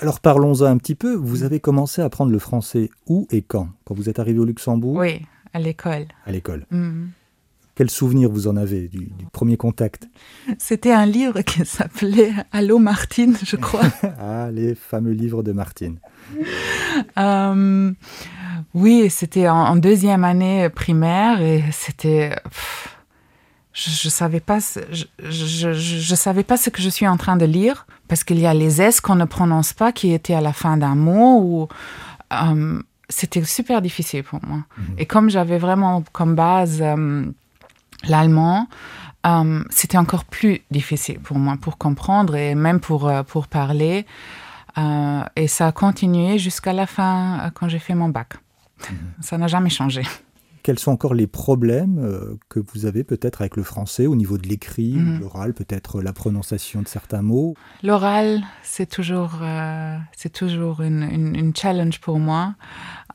Alors 0.00 0.20
parlons-en 0.20 0.64
un 0.64 0.78
petit 0.78 0.94
peu. 0.94 1.14
Vous 1.14 1.42
avez 1.42 1.60
commencé 1.60 2.00
à 2.00 2.06
apprendre 2.06 2.32
le 2.32 2.38
français 2.38 2.88
où 3.06 3.26
et 3.30 3.42
quand? 3.42 3.68
Quand 3.84 3.94
vous 3.94 4.08
êtes 4.08 4.18
arrivé 4.18 4.38
au 4.38 4.46
Luxembourg? 4.46 4.96
Oui, 4.96 5.20
à 5.52 5.58
l'école. 5.58 6.06
À 6.26 6.32
l'école. 6.32 6.64
Mm. 6.70 7.08
Quel 7.76 7.90
souvenir 7.90 8.30
vous 8.30 8.46
en 8.46 8.56
avez 8.56 8.86
du, 8.88 8.98
du 8.98 9.26
premier 9.32 9.56
contact? 9.56 10.08
C'était 10.58 10.92
un 10.92 11.06
livre 11.06 11.40
qui 11.42 11.64
s'appelait 11.64 12.32
Allô 12.52 12.78
Martine, 12.78 13.36
je 13.44 13.56
crois. 13.56 13.82
Ah, 14.20 14.48
les 14.52 14.74
fameux 14.76 15.10
livres 15.12 15.42
de 15.42 15.52
Martine. 15.52 15.98
Euh, 17.18 17.92
oui, 18.74 19.10
c'était 19.10 19.48
en, 19.48 19.56
en 19.56 19.76
deuxième 19.76 20.24
année 20.24 20.68
primaire 20.68 21.40
et 21.40 21.64
c'était. 21.72 22.36
Je, 23.72 23.90
je 23.90 24.08
savais 24.08 24.38
pas, 24.40 24.60
ce- 24.60 24.78
je, 24.92 25.04
je, 25.18 25.72
je- 25.72 25.98
je 25.98 26.14
savais 26.14 26.44
pas 26.44 26.56
ce 26.56 26.70
que 26.70 26.80
je 26.80 26.88
suis 26.88 27.08
en 27.08 27.16
train 27.16 27.36
de 27.36 27.44
lire 27.44 27.86
parce 28.06 28.22
qu'il 28.22 28.38
y 28.38 28.46
a 28.46 28.54
les 28.54 28.80
s 28.80 29.00
qu'on 29.00 29.16
ne 29.16 29.24
prononce 29.24 29.72
pas 29.72 29.90
qui 29.90 30.12
étaient 30.12 30.34
à 30.34 30.40
la 30.40 30.52
fin 30.52 30.76
d'un 30.76 30.94
mot 30.94 31.40
ou 31.42 31.68
euh, 32.32 32.80
c'était 33.08 33.42
super 33.42 33.82
difficile 33.82 34.22
pour 34.22 34.38
moi. 34.46 34.60
Et 34.96 35.06
comme 35.06 35.28
j'avais 35.28 35.58
vraiment 35.58 36.04
comme 36.12 36.36
base 36.36 36.78
euh, 36.82 37.24
l'allemand, 38.08 38.68
euh, 39.26 39.62
c'était 39.70 39.98
encore 39.98 40.24
plus 40.24 40.60
difficile 40.70 41.18
pour 41.20 41.38
moi 41.38 41.56
pour 41.60 41.78
comprendre 41.78 42.34
et 42.36 42.54
même 42.54 42.80
pour 42.80 43.08
euh, 43.08 43.22
pour 43.22 43.48
parler. 43.48 44.06
Euh, 44.76 45.22
et 45.36 45.46
ça 45.48 45.68
a 45.68 45.72
continué 45.72 46.38
jusqu'à 46.38 46.72
la 46.72 46.86
fin, 46.86 47.50
quand 47.54 47.68
j'ai 47.68 47.78
fait 47.78 47.94
mon 47.94 48.08
bac. 48.08 48.34
Ça 49.20 49.38
n'a 49.38 49.46
jamais 49.46 49.70
changé. 49.70 50.02
Quels 50.64 50.78
sont 50.78 50.90
encore 50.92 51.14
les 51.14 51.26
problèmes 51.26 52.38
que 52.48 52.58
vous 52.72 52.86
avez 52.86 53.04
peut-être 53.04 53.42
avec 53.42 53.54
le 53.56 53.62
français 53.62 54.06
au 54.06 54.16
niveau 54.16 54.38
de 54.38 54.48
l'écrit, 54.48 54.94
Mhm. 54.94 55.20
l'oral, 55.20 55.52
peut-être 55.54 56.00
la 56.02 56.12
prononciation 56.14 56.80
de 56.82 56.88
certains 56.88 57.20
mots? 57.22 57.54
L'oral, 57.82 58.42
c'est 58.62 58.88
toujours, 58.88 59.32
euh, 59.42 59.96
c'est 60.16 60.32
toujours 60.32 60.80
une, 60.80 61.02
une, 61.02 61.36
une 61.36 61.54
challenge 61.54 62.00
pour 62.00 62.18
moi. 62.18 62.54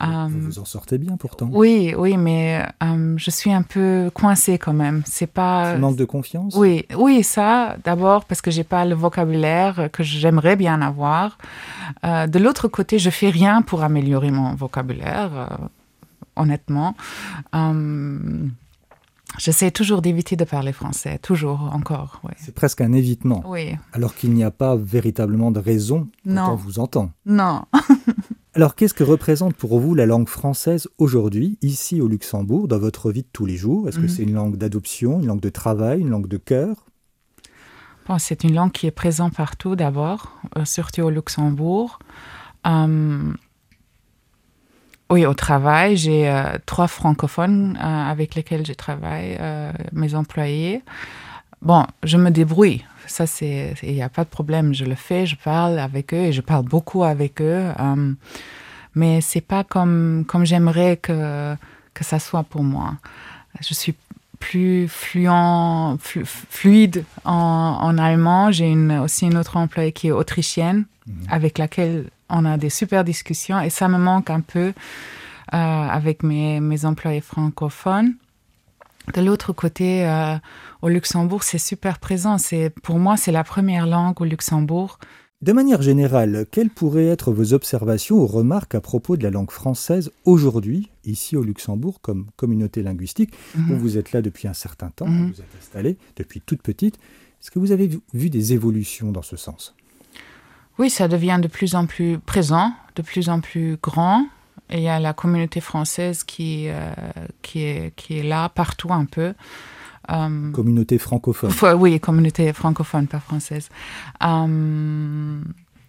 Euh, 0.02 0.26
Vous 0.30 0.40
vous 0.40 0.58
en 0.58 0.64
sortez 0.64 0.96
bien 0.98 1.16
pourtant. 1.18 1.48
oui, 1.52 1.94
oui, 1.96 2.16
mais 2.16 2.64
euh, 2.82 3.14
je 3.16 3.30
suis 3.30 3.52
un 3.52 3.62
peu 3.62 4.10
coincée 4.14 4.56
quand 4.58 4.72
même. 4.72 5.02
C'est 5.04 5.26
pas. 5.26 5.74
Ce 5.74 5.78
manque 5.78 5.96
de 5.96 6.04
confiance? 6.06 6.54
Oui, 6.56 6.86
oui, 6.96 7.22
ça, 7.22 7.76
d'abord 7.84 8.24
parce 8.24 8.40
que 8.40 8.50
j'ai 8.50 8.64
pas 8.64 8.84
le 8.86 8.94
vocabulaire 8.94 9.90
que 9.92 10.02
j'aimerais 10.02 10.56
bien 10.56 10.80
avoir. 10.80 11.36
Euh, 12.04 12.26
de 12.26 12.38
l'autre 12.38 12.66
côté, 12.68 12.98
je 12.98 13.10
fais 13.10 13.28
rien 13.30 13.60
pour 13.62 13.82
améliorer 13.82 14.30
mon 14.30 14.54
vocabulaire, 14.54 15.30
euh, 15.34 15.66
honnêtement. 16.36 16.94
J'essaie 19.38 19.70
toujours 19.70 20.02
d'éviter 20.02 20.34
de 20.34 20.44
parler 20.44 20.72
français, 20.72 21.18
toujours, 21.18 21.70
encore. 21.72 22.20
ouais. 22.24 22.32
C'est 22.36 22.54
presque 22.54 22.80
un 22.80 22.92
évitement, 22.92 23.42
Oui, 23.46 23.76
alors 23.92 24.14
qu'il 24.16 24.32
n'y 24.32 24.42
a 24.42 24.50
pas 24.50 24.74
véritablement 24.76 25.52
de 25.52 25.60
raison 25.60 26.08
quand 26.24 26.32
Non. 26.32 26.50
on 26.52 26.56
vous 26.56 26.78
entend. 26.80 27.10
non. 27.26 27.62
Alors 28.54 28.74
qu'est-ce 28.74 28.94
que 28.94 29.04
représente 29.04 29.54
pour 29.54 29.78
vous 29.78 29.94
la 29.94 30.06
langue 30.06 30.28
française 30.28 30.88
aujourd'hui, 30.98 31.56
ici 31.62 32.00
au 32.00 32.08
Luxembourg, 32.08 32.66
dans 32.66 32.78
votre 32.78 33.12
vie 33.12 33.22
de 33.22 33.28
tous 33.32 33.46
les 33.46 33.56
jours? 33.56 33.88
Est-ce 33.88 33.98
que 33.98 34.02
Mhm. 34.02 34.08
c'est 34.08 34.22
une 34.24 34.34
langue 34.34 34.56
d'adoption, 34.56 35.20
une 35.20 35.26
langue 35.26 35.40
de 35.40 35.50
travail, 35.50 36.00
une 36.00 36.10
langue 36.10 36.26
de 36.26 36.36
cœur? 36.36 36.86
Bon, 38.08 38.18
c'est 38.18 38.42
une 38.42 38.54
langue 38.54 38.72
qui 38.72 38.88
est 38.88 38.90
présente 38.90 39.34
partout 39.36 39.76
d'abord, 39.76 40.36
euh, 40.58 40.64
surtout 40.64 41.02
au 41.02 41.10
Luxembourg. 41.10 42.00
Euh, 42.66 43.32
oui, 45.10 45.26
au 45.26 45.34
travail, 45.34 45.96
j'ai 45.96 46.28
euh, 46.28 46.58
trois 46.66 46.88
francophones 46.88 47.76
avec 47.80 48.34
lesquels 48.34 48.66
je 48.66 48.72
travaille, 48.72 49.38
mes 49.92 50.14
employés. 50.16 50.82
Bon, 51.62 51.84
je 52.02 52.16
me 52.16 52.30
débrouille. 52.30 52.84
Ça, 53.10 53.26
c'est, 53.26 53.74
il 53.82 53.94
n'y 53.94 54.02
a 54.02 54.08
pas 54.08 54.24
de 54.24 54.28
problème. 54.28 54.72
Je 54.72 54.84
le 54.84 54.94
fais, 54.94 55.26
je 55.26 55.36
parle 55.36 55.78
avec 55.78 56.14
eux 56.14 56.24
et 56.28 56.32
je 56.32 56.40
parle 56.40 56.64
beaucoup 56.64 57.02
avec 57.02 57.40
eux. 57.42 57.66
Euh, 57.78 58.12
mais 58.94 59.20
c'est 59.20 59.40
pas 59.40 59.64
comme, 59.64 60.24
comme 60.26 60.44
j'aimerais 60.44 60.96
que, 60.96 61.54
que 61.92 62.04
ça 62.04 62.18
soit 62.18 62.44
pour 62.44 62.62
moi. 62.62 62.94
Je 63.60 63.74
suis 63.74 63.94
plus 64.38 64.88
fluent, 64.88 65.98
fluide 65.98 67.04
en, 67.24 67.98
allemand. 67.98 68.52
J'ai 68.52 68.70
une, 68.70 68.92
aussi 68.98 69.26
une 69.26 69.36
autre 69.36 69.56
employée 69.56 69.92
qui 69.92 70.08
est 70.08 70.12
autrichienne, 70.12 70.84
mhm. 71.06 71.14
avec 71.28 71.58
laquelle 71.58 72.06
on 72.28 72.44
a 72.44 72.56
des 72.56 72.70
super 72.70 73.04
discussions 73.04 73.60
et 73.60 73.70
ça 73.70 73.88
me 73.88 73.98
manque 73.98 74.30
un 74.30 74.40
peu 74.40 74.72
euh, 75.52 75.56
avec 75.56 76.22
mes, 76.22 76.60
mes 76.60 76.84
employés 76.84 77.20
francophones. 77.20 78.14
De 79.14 79.20
l'autre 79.20 79.52
côté, 79.52 80.06
euh, 80.06 80.36
au 80.82 80.88
Luxembourg, 80.88 81.42
c'est 81.42 81.58
super 81.58 81.98
présent. 81.98 82.38
C'est 82.38 82.70
pour 82.70 82.98
moi, 82.98 83.16
c'est 83.16 83.32
la 83.32 83.44
première 83.44 83.86
langue 83.86 84.20
au 84.20 84.24
Luxembourg. 84.24 84.98
De 85.42 85.52
manière 85.52 85.80
générale, 85.80 86.44
quelles 86.50 86.68
pourraient 86.68 87.06
être 87.06 87.32
vos 87.32 87.54
observations 87.54 88.16
ou 88.16 88.26
remarques 88.26 88.74
à 88.74 88.82
propos 88.82 89.16
de 89.16 89.22
la 89.22 89.30
langue 89.30 89.50
française 89.50 90.10
aujourd'hui, 90.26 90.90
ici 91.06 91.34
au 91.34 91.42
Luxembourg, 91.42 92.00
comme 92.02 92.26
communauté 92.36 92.82
linguistique 92.82 93.32
où 93.56 93.60
mhm. 93.60 93.78
Vous 93.78 93.96
êtes 93.96 94.12
là 94.12 94.20
depuis 94.20 94.48
un 94.48 94.52
certain 94.52 94.90
temps, 94.90 95.08
mhm. 95.08 95.32
vous 95.32 95.40
êtes 95.40 95.56
installé 95.58 95.96
depuis 96.16 96.42
toute 96.42 96.60
petite? 96.60 96.96
Est-ce 97.40 97.50
que 97.50 97.58
vous 97.58 97.72
avez 97.72 97.88
vu 98.12 98.28
des 98.28 98.52
évolutions 98.52 99.12
dans 99.12 99.22
ce 99.22 99.36
sens? 99.36 99.74
Oui, 100.78 100.90
ça 100.90 101.08
devient 101.08 101.38
de 101.42 101.48
plus 101.48 101.74
en 101.74 101.86
plus 101.86 102.18
présent, 102.18 102.72
de 102.96 103.02
plus 103.02 103.30
en 103.30 103.40
plus 103.40 103.78
grand. 103.82 104.26
Et 104.70 104.78
il 104.78 104.82
y 104.82 104.88
a 104.88 105.00
la 105.00 105.12
communauté 105.12 105.60
française 105.60 106.22
qui, 106.22 106.68
euh, 106.68 106.92
qui, 107.42 107.62
est, 107.64 107.92
qui 107.96 108.18
est 108.18 108.22
là 108.22 108.48
partout 108.48 108.92
un 108.92 109.04
peu. 109.04 109.34
Euh, 110.10 110.50
communauté 110.52 110.98
francophone. 110.98 111.52
Oui, 111.76 111.98
communauté 112.00 112.52
francophone, 112.52 113.06
pas 113.06 113.20
française. 113.20 113.68
Euh, 114.22 115.40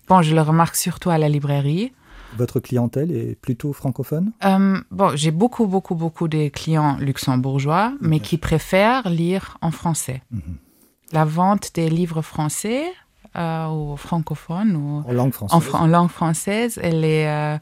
bon, 0.08 0.22
je 0.22 0.36
le 0.36 0.42
remarque 0.42 0.76
surtout 0.76 1.12
à 1.12 1.18
la 1.18 1.30
librairie. 1.30 1.94
Votre 2.38 2.60
clientèle 2.60 3.12
est 3.12 3.36
plutôt 3.36 3.74
francophone? 3.74 4.32
Bon, 4.90 5.16
j'ai 5.16 5.32
beaucoup, 5.32 5.68
beaucoup, 5.68 5.96
beaucoup 5.96 6.28
de 6.28 6.48
clients 6.48 6.96
luxembourgeois, 6.98 7.94
mais 8.00 8.22
qui 8.22 8.38
préfèrent 8.38 9.10
lire 9.10 9.58
en 9.62 9.72
français. 9.72 10.22
Mhm. 10.32 10.42
La 11.12 11.26
vente 11.26 11.72
des 11.76 11.90
livres 11.90 12.22
français 12.22 12.86
ou 13.36 13.96
francophones 13.98 14.76
ou 14.76 15.04
en 15.08 15.12
langue 15.14 15.34
française, 15.34 15.70
en, 15.74 15.88
langue 15.88 16.10
française 16.10 16.80
elle 16.84 17.06
est, 17.06 17.60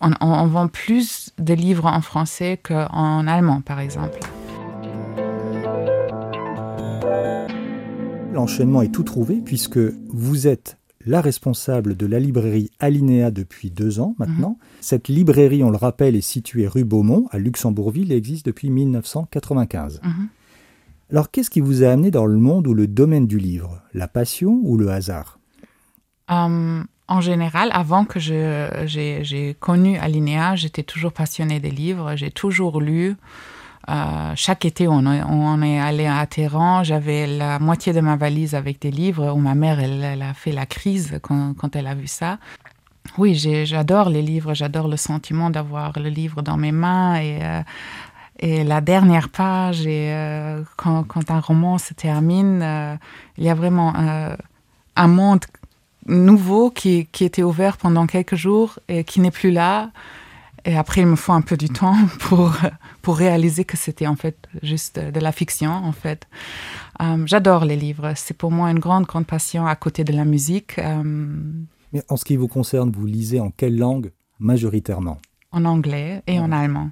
on, 0.00 0.12
on, 0.20 0.46
vend 0.46 0.68
plus 0.68 1.30
de 1.38 1.54
livres 1.54 1.86
en 1.86 2.00
français 2.00 2.58
qu'en 2.62 3.26
allemand, 3.26 3.60
par 3.60 3.80
exemple. 3.80 4.20
l'enchaînement 8.38 8.82
est 8.82 8.92
tout 8.92 9.02
trouvé 9.02 9.40
puisque 9.44 9.80
vous 10.08 10.46
êtes 10.46 10.78
la 11.04 11.20
responsable 11.20 11.96
de 11.96 12.06
la 12.06 12.20
librairie 12.20 12.70
Alinéa 12.78 13.32
depuis 13.32 13.70
deux 13.70 13.98
ans 13.98 14.14
maintenant. 14.18 14.50
Mhm. 14.60 14.66
Cette 14.80 15.08
librairie, 15.08 15.64
on 15.64 15.70
le 15.70 15.76
rappelle, 15.76 16.14
est 16.14 16.20
située 16.20 16.68
rue 16.68 16.84
Beaumont 16.84 17.26
à 17.32 17.38
Luxembourgville 17.38 18.12
et 18.12 18.16
existe 18.16 18.46
depuis 18.46 18.70
1995. 18.70 20.00
Mhm. 20.04 20.28
Alors 21.10 21.32
qu'est-ce 21.32 21.50
qui 21.50 21.60
vous 21.60 21.82
a 21.82 21.88
amené 21.88 22.12
dans 22.12 22.26
le 22.26 22.36
monde 22.36 22.68
ou 22.68 22.74
le 22.74 22.86
domaine 22.86 23.26
du 23.26 23.38
livre 23.38 23.82
La 23.92 24.06
passion 24.06 24.60
ou 24.62 24.76
le 24.76 24.90
hasard? 24.90 25.40
Euh, 26.30 26.82
En 27.08 27.22
général, 27.22 27.70
avant 27.72 28.04
que 28.04 28.20
j'ai 28.20 29.56
connu 29.60 29.96
Alinéa, 29.96 30.56
j'étais 30.56 30.82
toujours 30.82 31.12
passionnée 31.12 31.58
des 31.58 31.70
livres, 31.70 32.16
j'ai 32.16 32.30
toujours 32.30 32.80
lu. 32.80 33.16
Euh, 33.88 34.32
chaque 34.36 34.66
été, 34.66 34.86
on, 34.86 35.06
on, 35.06 35.62
est 35.62 35.80
allé 35.80 36.06
à 36.06 36.26
Téhéran. 36.26 36.84
J'avais 36.84 37.26
la 37.26 37.58
moitié 37.58 37.94
de 37.94 38.00
ma 38.00 38.16
valise 38.16 38.54
avec 38.54 38.82
des 38.82 38.90
livres 38.90 39.32
où 39.32 39.38
ma 39.38 39.54
mère, 39.54 39.80
elle, 39.80 40.20
a 40.20 40.34
fait 40.34 40.52
la 40.52 40.66
crise 40.66 41.18
quand, 41.22 41.74
elle 41.74 41.86
a 41.86 41.94
vu 41.94 42.06
ça. 42.06 42.38
Oui, 43.16 43.34
j'adore 43.34 44.10
les 44.10 44.20
livres. 44.20 44.52
J'adore 44.52 44.88
le 44.88 44.98
sentiment 44.98 45.48
d'avoir 45.48 45.98
le 45.98 46.10
livre 46.10 46.42
dans 46.42 46.58
mes 46.58 46.72
mains 46.72 47.16
et, 47.16 47.38
euh, 47.42 47.62
et 48.38 48.64
la 48.64 48.82
dernière 48.82 49.30
page. 49.30 49.86
Et 49.86 50.12
euh, 50.12 50.62
quand, 50.76 51.04
quand, 51.04 51.30
un 51.30 51.40
roman 51.40 51.78
se 51.78 51.94
termine, 51.94 52.98
il 53.38 53.44
y 53.44 53.48
a 53.48 53.54
vraiment 53.54 53.94
un 53.96 55.08
monde 55.08 55.46
nouveau 56.08 56.70
qui, 56.70 57.06
qui 57.06 57.24
était 57.24 57.42
ouvert 57.42 57.76
pendant 57.76 58.06
quelques 58.06 58.34
jours 58.34 58.78
et 58.88 59.04
qui 59.04 59.20
n'est 59.20 59.30
plus 59.30 59.50
là. 59.50 59.90
Et 60.64 60.76
après, 60.76 61.02
il 61.02 61.06
me 61.06 61.16
faut 61.16 61.32
un 61.32 61.40
peu 61.40 61.56
du 61.56 61.68
temps 61.68 61.96
pour, 62.20 62.52
pour 63.02 63.16
réaliser 63.16 63.64
que 63.64 63.76
c'était 63.76 64.06
en 64.06 64.16
fait 64.16 64.48
juste 64.62 64.98
de 64.98 65.20
la 65.20 65.32
fiction, 65.32 65.70
en 65.70 65.92
fait. 65.92 66.26
Euh, 67.00 67.22
j'adore 67.26 67.64
les 67.64 67.76
livres. 67.76 68.12
C'est 68.16 68.36
pour 68.36 68.50
moi 68.50 68.70
une 68.70 68.78
grande, 68.78 69.04
grande 69.04 69.26
passion 69.26 69.66
à 69.66 69.76
côté 69.76 70.04
de 70.04 70.12
la 70.12 70.24
musique. 70.24 70.78
Euh, 70.78 71.02
Mais 71.92 72.02
en 72.08 72.16
ce 72.16 72.24
qui 72.24 72.36
vous 72.36 72.48
concerne, 72.48 72.90
vous 72.90 73.06
lisez 73.06 73.40
en 73.40 73.50
quelle 73.50 73.78
langue 73.78 74.12
majoritairement? 74.38 75.18
En 75.52 75.64
anglais 75.64 76.22
et 76.26 76.38
en 76.38 76.52
allemand. 76.52 76.90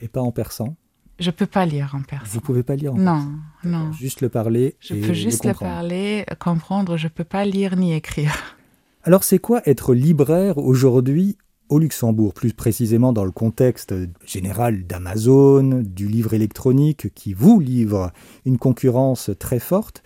Et 0.00 0.08
pas 0.08 0.20
en 0.20 0.32
persan? 0.32 0.76
Je 1.18 1.30
peux 1.30 1.46
pas 1.46 1.64
lire 1.66 1.94
en 1.94 2.02
persan. 2.02 2.26
Vous 2.26 2.40
pouvez 2.40 2.62
pas 2.62 2.76
lire 2.76 2.94
en 2.94 2.98
non, 2.98 3.28
Non, 3.62 3.92
Juste 3.92 4.20
le 4.20 4.28
parler. 4.28 4.76
Je 4.80 4.94
peux 4.94 5.12
juste 5.12 5.44
le, 5.44 5.54
parler, 5.54 6.24
comprendre. 6.40 6.96
Je 6.96 7.08
peux 7.08 7.24
pas 7.24 7.44
lire 7.44 7.76
ni 7.76 7.94
écrire. 7.94 8.34
Alors, 9.04 9.22
c'est 9.22 9.38
quoi 9.38 9.62
être 9.66 9.94
libraire 9.94 10.58
aujourd'hui 10.58 11.36
au 11.68 11.78
Luxembourg, 11.78 12.34
plus 12.34 12.52
précisément 12.52 13.12
dans 13.12 13.24
le 13.24 13.30
contexte 13.30 13.94
général 14.24 14.86
d'Amazon, 14.86 15.82
du 15.84 16.08
livre 16.08 16.34
électronique 16.34 17.12
qui 17.14 17.32
vous 17.32 17.60
livre 17.60 18.12
une 18.44 18.58
concurrence 18.58 19.30
très 19.38 19.60
forte? 19.60 20.02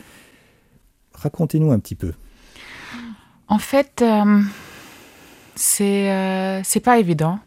Racontez-nous 1.14 1.72
un 1.72 1.78
petit 1.78 1.94
peu. 1.94 2.12
En 3.48 3.58
fait, 3.58 4.02
euh, 4.02 4.42
c'est 5.54 6.10
euh, 6.10 6.60
c'est 6.64 6.80
pas 6.80 6.98
évident. 6.98 7.40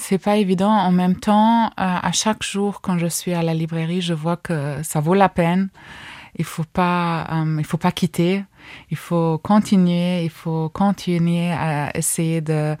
C'est 0.00 0.18
pas 0.18 0.36
évident. 0.36 0.70
En 0.70 0.92
même 0.92 1.16
temps, 1.16 1.66
euh, 1.66 1.70
à 1.76 2.12
chaque 2.12 2.42
jour, 2.42 2.80
quand 2.80 2.98
je 2.98 3.08
suis 3.08 3.34
à 3.34 3.42
la 3.42 3.52
librairie, 3.52 4.00
je 4.00 4.14
vois 4.14 4.36
que 4.36 4.80
ça 4.82 5.00
vaut 5.00 5.14
la 5.14 5.28
peine. 5.28 5.68
Il 6.36 6.44
faut 6.44 6.64
pas, 6.64 7.26
il 7.58 7.64
faut 7.64 7.78
pas 7.78 7.90
quitter. 7.90 8.44
Il 8.90 8.96
faut 8.96 9.38
continuer. 9.38 10.24
Il 10.24 10.30
faut 10.30 10.68
continuer 10.68 11.50
à 11.50 11.90
essayer 11.96 12.40
de 12.40 12.76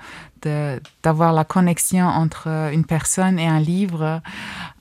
d'avoir 1.02 1.32
la 1.32 1.44
connexion 1.44 2.06
entre 2.06 2.70
une 2.72 2.84
personne 2.84 3.40
et 3.40 3.48
un 3.48 3.58
livre. 3.58 4.22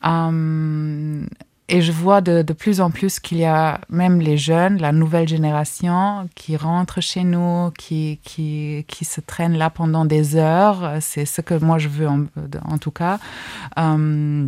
Euh, 0.05 1.25
et 1.69 1.81
je 1.81 1.91
vois 1.91 2.21
de, 2.21 2.41
de 2.41 2.53
plus 2.53 2.79
en 2.81 2.91
plus 2.91 3.19
qu'il 3.19 3.39
y 3.39 3.45
a 3.45 3.81
même 3.89 4.19
les 4.21 4.37
jeunes, 4.37 4.77
la 4.79 4.91
nouvelle 4.91 5.27
génération, 5.27 6.29
qui 6.35 6.55
rentrent 6.55 7.01
chez 7.01 7.23
nous, 7.23 7.71
qui, 7.77 8.19
qui, 8.23 8.85
qui 8.87 9.05
se 9.05 9.19
traînent 9.21 9.57
là 9.57 9.69
pendant 9.69 10.05
des 10.05 10.35
heures. 10.35 10.97
C'est 11.01 11.25
ce 11.25 11.41
que 11.41 11.55
moi 11.55 11.77
je 11.77 11.89
veux 11.89 12.07
en, 12.07 12.25
en 12.63 12.77
tout 12.77 12.91
cas. 12.91 13.19
Euh, 13.77 14.47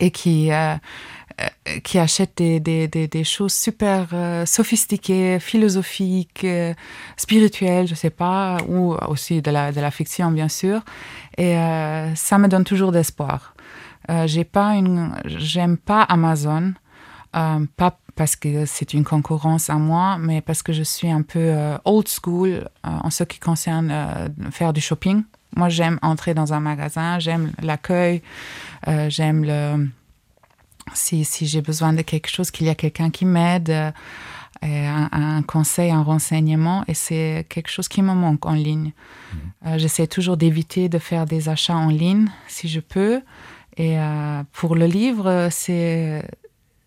et 0.00 0.10
qui, 0.10 0.52
euh, 0.52 0.74
euh, 1.40 1.78
qui 1.84 1.98
achètent 1.98 2.38
des, 2.38 2.58
des, 2.58 2.88
des, 2.88 3.24
choses 3.24 3.52
super 3.52 4.08
euh, 4.12 4.44
sophistiquées, 4.44 5.38
philosophiques, 5.38 6.42
euh, 6.42 6.74
spirituelles, 7.16 7.86
je 7.86 7.94
sais 7.94 8.10
pas, 8.10 8.58
ou 8.68 8.94
aussi 9.06 9.40
de 9.40 9.50
la, 9.50 9.70
de 9.70 9.80
la 9.80 9.90
fiction, 9.92 10.32
bien 10.32 10.48
sûr. 10.48 10.80
Et 11.36 11.54
ça 12.16 12.36
me 12.38 12.48
donne 12.48 12.64
toujours 12.64 12.90
d'espoir. 12.90 13.54
J'ai 14.26 14.44
pas 14.44 14.74
une, 14.74 15.14
j'aime 15.24 15.76
pas 15.76 16.02
Amazon, 16.02 16.72
pas 17.32 17.98
parce 18.16 18.34
que 18.36 18.66
c'est 18.66 18.94
une 18.94 19.04
concurrence 19.04 19.70
à 19.70 19.74
moi, 19.74 20.18
mais 20.18 20.40
parce 20.40 20.62
que 20.62 20.72
je 20.72 20.82
suis 20.82 21.10
un 21.10 21.22
peu 21.22 21.54
old 21.84 22.08
school 22.08 22.68
en 22.82 23.10
ce 23.10 23.24
qui 23.24 23.38
concerne 23.38 23.92
faire 24.50 24.72
du 24.72 24.80
shopping. 24.80 25.22
Moi, 25.56 25.68
j'aime 25.68 25.98
entrer 26.02 26.34
dans 26.34 26.52
un 26.52 26.60
magasin, 26.60 27.18
j'aime 27.18 27.52
l'accueil, 27.62 28.22
j'aime 29.08 29.44
le 29.44 29.88
si, 30.94 31.24
si 31.24 31.46
j'ai 31.46 31.62
besoin 31.62 31.92
de 31.92 32.02
quelque 32.02 32.28
chose, 32.28 32.50
qu'il 32.50 32.66
y 32.66 32.70
a 32.70 32.74
quelqu'un 32.74 33.10
qui 33.10 33.24
m'aide, 33.24 33.70
euh, 33.70 33.90
un, 34.64 35.08
un, 35.12 35.42
conseil, 35.42 35.90
un 35.90 36.02
renseignement, 36.02 36.84
et 36.88 36.94
c'est 36.94 37.46
quelque 37.48 37.68
chose 37.68 37.88
qui 37.88 38.02
me 38.02 38.12
manque 38.14 38.44
en 38.46 38.54
ligne. 38.54 38.92
Euh, 39.66 39.78
j'essaie 39.78 40.06
toujours 40.06 40.36
d'éviter 40.36 40.88
de 40.88 40.98
faire 40.98 41.26
des 41.26 41.48
achats 41.48 41.76
en 41.76 41.88
ligne 41.88 42.28
si 42.48 42.68
je 42.68 42.80
peux. 42.80 43.20
Et 43.78 43.98
euh, 43.98 44.42
pour 44.52 44.74
le 44.74 44.86
livre, 44.86 45.48
c'est 45.50 46.22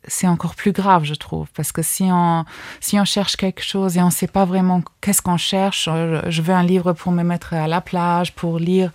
c'est 0.08 0.28
encore 0.28 0.56
plus 0.56 0.72
grave, 0.72 1.04
je 1.04 1.14
trouve, 1.14 1.48
parce 1.56 1.72
que 1.72 1.82
si 1.82 2.04
on, 2.12 2.44
si 2.80 3.00
on 3.00 3.06
cherche 3.06 3.36
quelque 3.36 3.64
chose 3.64 3.98
et 3.98 4.02
on 4.02 4.08
ne 4.08 4.12
sait 4.12 4.28
pas 4.28 4.46
vraiment 4.46 4.84
qu'est-ce 5.00 5.22
qu'on 5.22 5.38
cherche, 5.38 5.88
euh, 5.92 6.22
je 6.28 6.42
veux 6.42 6.54
un 6.54 6.64
livre 6.64 6.94
pour 6.94 7.12
me 7.12 7.24
mettre 7.24 7.54
à 7.54 7.68
la 7.68 7.82
plage, 7.82 8.34
pour 8.34 8.58
lire, 8.58 8.92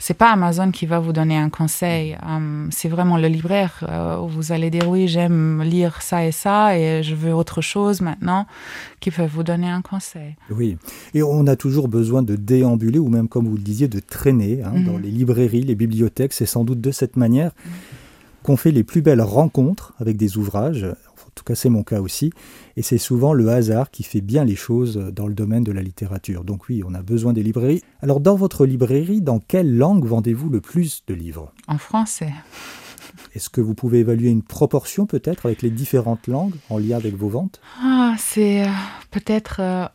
c'est 0.00 0.14
pas 0.14 0.32
Amazon 0.32 0.72
qui 0.72 0.86
va 0.86 0.98
vous 0.98 1.12
donner 1.12 1.36
un 1.36 1.48
conseil, 1.48 2.16
euh, 2.28 2.66
c'est 2.70 2.88
vraiment 2.88 3.18
le 3.18 3.28
libraire 3.28 3.84
euh, 3.88 4.18
où 4.18 4.28
vous 4.28 4.50
allez 4.52 4.70
dire 4.70 4.88
oui, 4.88 5.06
j'aime 5.06 5.62
lire 5.62 6.02
ça 6.02 6.26
et 6.26 6.32
ça 6.32 6.76
et 6.76 7.02
je 7.04 7.14
veux 7.14 7.32
autre 7.32 7.60
chose 7.60 8.00
maintenant, 8.00 8.46
qui 8.98 9.12
peut 9.12 9.26
vous 9.26 9.44
donner 9.44 9.68
un 9.68 9.82
conseil. 9.82 10.34
Oui, 10.50 10.76
et 11.14 11.22
on 11.22 11.46
a 11.46 11.54
toujours 11.54 11.86
besoin 11.86 12.22
de 12.22 12.34
déambuler 12.34 12.98
ou 12.98 13.08
même, 13.08 13.28
comme 13.28 13.46
vous 13.46 13.56
le 13.56 13.62
disiez, 13.62 13.86
de 13.86 14.00
traîner 14.00 14.62
hein, 14.64 14.80
dans 14.84 14.94
mhm. 14.94 15.02
les 15.02 15.10
librairies, 15.10 15.62
les 15.62 15.76
bibliothèques, 15.76 16.32
c'est 16.32 16.46
sans 16.46 16.64
doute 16.64 16.80
de 16.80 16.90
cette 16.90 17.16
manière. 17.16 17.52
Qu'on 18.48 18.56
fait 18.56 18.70
les 18.70 18.82
plus 18.82 19.02
belles 19.02 19.20
rencontres 19.20 19.92
avec 19.98 20.16
des 20.16 20.38
ouvrages. 20.38 20.86
tout 21.34 21.44
cas, 21.44 21.54
c'est 21.54 21.68
mon 21.68 21.82
cas 21.82 22.00
aussi. 22.00 22.32
Et 22.78 22.82
c'est 22.82 22.96
souvent 22.96 23.34
le 23.34 23.50
hasard 23.50 23.90
qui 23.90 24.02
fait 24.02 24.22
bien 24.22 24.46
les 24.46 24.56
choses 24.56 24.96
dans 24.96 25.26
le 25.26 25.34
domaine 25.34 25.64
de 25.64 25.70
la 25.70 25.82
littérature. 25.82 26.44
Donc 26.44 26.70
oui, 26.70 26.82
on 26.82 26.94
a 26.94 27.02
besoin 27.02 27.34
des 27.34 27.42
librairies. 27.42 27.82
Alors 28.00 28.20
dans 28.20 28.36
votre 28.36 28.64
librairie, 28.64 29.20
dans 29.20 29.38
quelle 29.38 29.76
langue 29.76 30.06
vendez-vous 30.06 30.48
le 30.48 30.62
plus 30.62 31.02
de 31.06 31.12
livres? 31.12 31.52
En 31.66 31.76
français. 31.76 32.32
Est-ce 33.34 33.50
que 33.50 33.60
vous 33.60 33.74
pouvez 33.74 33.98
évaluer 33.98 34.30
une 34.30 34.42
proportion 34.42 35.04
peut-être 35.04 35.44
avec 35.44 35.60
les 35.60 35.70
différentes 35.70 36.26
langues 36.26 36.54
en 36.70 36.78
lien 36.78 36.96
avec 36.96 37.16
vos 37.16 37.28
ventes? 37.28 37.60
Ah, 37.82 38.14
C'est 38.18 38.62
euh, 38.62 38.70
peut-être... 39.10 39.60
Euh, 39.60 39.86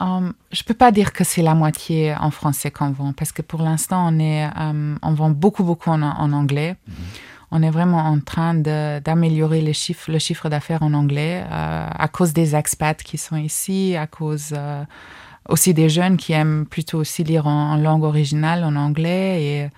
je 0.51 0.61
ne 0.61 0.67
peux 0.67 0.75
pas 0.75 0.91
dire 0.91 1.11
que 1.11 1.23
c'est 1.23 1.41
la 1.41 1.55
moitié 1.55 2.13
en 2.13 2.29
français 2.29 2.69
qu'on 2.69 2.91
vend, 2.91 3.13
parce 3.13 3.31
que 3.31 3.41
pour 3.41 3.63
l'instant, 3.63 4.07
on, 4.07 4.19
est, 4.19 4.45
euh, 4.45 4.95
on 5.01 5.13
vend 5.15 5.31
beaucoup, 5.31 5.63
beaucoup 5.63 5.89
en, 5.89 6.03
anglais. 6.33 6.75
Mhm. 6.87 6.95
On 7.55 7.61
est 7.61 7.69
vraiment 7.69 7.99
en 7.99 8.19
train 8.19 8.55
d'améliorer 8.55 9.61
les 9.61 9.73
chiffres, 9.73 10.11
le 10.11 10.17
chiffre 10.17 10.49
d'affaires 10.49 10.81
en 10.81 10.93
anglais 10.93 11.43
à 11.49 12.07
cause 12.11 12.33
des 12.33 12.55
expats 12.55 13.03
qui 13.03 13.19
sont 13.19 13.37
ici, 13.37 13.95
à 13.95 14.07
cause 14.07 14.55
aussi 15.47 15.73
des 15.75 15.87
jeunes 15.87 16.17
qui 16.17 16.33
aiment 16.33 16.65
plutôt 16.65 16.97
aussi 16.97 17.23
lire 17.23 17.45
en, 17.45 17.73
en 17.73 17.77
langue 17.77 18.03
originale, 18.03 18.63
en 18.63 18.75
anglais. 18.75 19.43
Et 19.43 19.69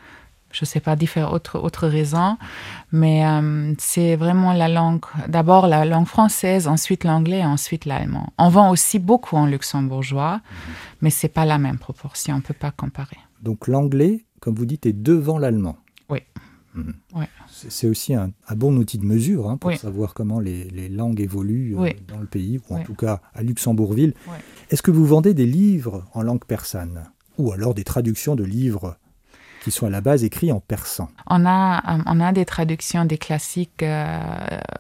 je 0.56 0.62
ne 0.62 0.66
sais 0.66 0.80
pas, 0.80 0.96
différentes 0.96 1.34
autres, 1.34 1.60
autres 1.60 1.88
raisons, 1.88 2.38
mais 2.94 3.26
euh, 3.26 3.74
c'est 3.78 4.16
vraiment 4.16 4.54
la 4.54 4.70
langue, 4.70 5.04
d'abord 5.28 5.68
la 5.68 5.84
langue 5.84 6.08
française, 6.08 6.70
ensuite 6.70 7.04
l'anglais 7.04 7.44
ensuite 7.44 7.84
l'allemand. 7.84 8.32
On 8.38 8.48
vend 8.48 8.70
aussi 8.72 8.98
beaucoup 8.98 9.36
en 9.36 9.48
luxembourgeois, 9.48 10.40
mais 11.02 11.10
ce 11.10 11.26
n'est 11.26 11.34
pas 11.34 11.44
la 11.44 11.58
même 11.58 11.78
proportion, 11.78 12.36
on 12.36 12.38
ne 12.38 12.42
peut 12.42 12.54
pas 12.54 12.72
comparer. 12.72 13.18
Donc 13.42 13.68
l'anglais, 13.68 14.24
comme 14.40 14.56
vous 14.56 14.66
dites, 14.66 14.86
est 14.86 14.94
devant 14.94 15.38
l'allemand. 15.38 15.76
Oui. 16.10 16.20
Mhm. 16.76 16.94
C'est 17.48 17.88
aussi 17.88 18.14
un, 18.14 18.32
bon 18.56 18.76
outil 18.78 18.98
de 18.98 19.06
mesure 19.06 19.50
hein, 19.50 19.58
pour 19.58 19.74
savoir 19.74 20.14
comment 20.14 20.40
les, 20.40 20.90
langues 20.90 21.22
évoluent 21.22 21.76
euh, 21.78 21.92
dans 22.08 22.20
le 22.20 22.26
pays, 22.26 22.60
ou 22.70 22.76
en 22.76 22.84
tout 22.84 22.96
cas 22.96 23.22
à 23.34 23.44
Luxembourgville. 23.44 24.14
Est-ce 24.70 24.82
que 24.82 24.92
vous 24.92 25.06
vendez 25.06 25.34
des 25.34 25.46
livres 25.46 26.06
en 26.14 26.22
langue 26.22 26.44
persane 26.46 27.06
Ou 27.38 27.52
alors 27.52 27.74
des 27.74 27.84
traductions 27.84 28.36
de 28.36 28.44
livres 28.44 28.98
qui 29.66 29.72
sont 29.72 29.88
à 29.88 29.90
la 29.90 30.02
base 30.02 30.24
écrits 30.24 30.52
en 30.52 30.60
persan? 30.60 31.10
On 31.28 31.44
a, 31.46 31.78
euh, 31.78 32.04
on 32.06 32.20
a 32.20 32.32
des 32.32 32.46
traductions 32.46 33.06
des 33.06 33.18
classiques 33.18 33.82
euh, 33.82 34.20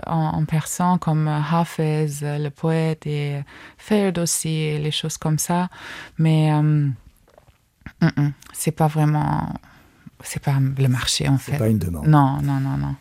en, 0.05 0.45
persan 0.45 0.99
comme 0.99 1.27
Hafez, 1.27 2.07
le 2.21 2.49
poète, 2.49 3.07
et 3.07 3.41
Ferd 3.77 4.19
aussi, 4.19 4.77
les 4.77 4.91
choses 4.91 5.17
comme 5.17 5.39
ça. 5.39 5.69
Mais 6.19 6.53
euh, 6.53 6.89
c'est 8.53 8.71
pas 8.71 8.87
vraiment. 8.87 9.53
C'est 10.25 10.41
pas 10.41 10.57
le 10.59 10.87
marché 10.87 11.27
en 11.27 11.37
fait. 11.37 11.53
C'est 11.53 11.57
pas 11.57 11.69
une 11.69 11.79
demande. 11.79 12.07
Non, 12.07 12.41
non, 12.41 12.59
non, 12.59 12.77
non. 12.77 12.95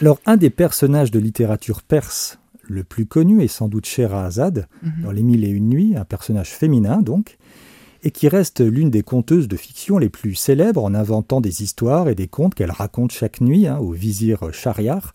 Alors, 0.00 0.18
un 0.26 0.36
des 0.36 0.50
personnages 0.50 1.10
de 1.10 1.18
littérature 1.18 1.82
perse 1.82 2.38
le 2.62 2.84
plus 2.84 3.04
connu 3.04 3.42
est 3.42 3.48
sans 3.48 3.68
doute 3.68 3.86
Sherazade, 3.86 4.66
mhm. 4.82 5.02
dans 5.02 5.10
Les 5.10 5.22
Mille 5.22 5.44
et 5.44 5.48
Une 5.48 5.68
Nuits, 5.68 5.96
un 5.96 6.04
personnage 6.04 6.50
féminin 6.50 7.02
donc 7.02 7.36
et 8.02 8.10
qui 8.10 8.28
reste 8.28 8.60
l'une 8.60 8.90
des 8.90 9.02
conteuses 9.02 9.48
de 9.48 9.56
fiction 9.56 9.98
les 9.98 10.08
plus 10.08 10.34
célèbres 10.34 10.84
en 10.84 10.94
inventant 10.94 11.40
des 11.40 11.62
histoires 11.62 12.08
et 12.08 12.14
des 12.14 12.28
contes 12.28 12.54
qu'elle 12.54 12.70
raconte 12.70 13.12
chaque 13.12 13.40
nuit 13.40 13.66
hein, 13.66 13.78
au 13.78 13.92
vizir 13.92 14.52
Shahriar. 14.52 15.12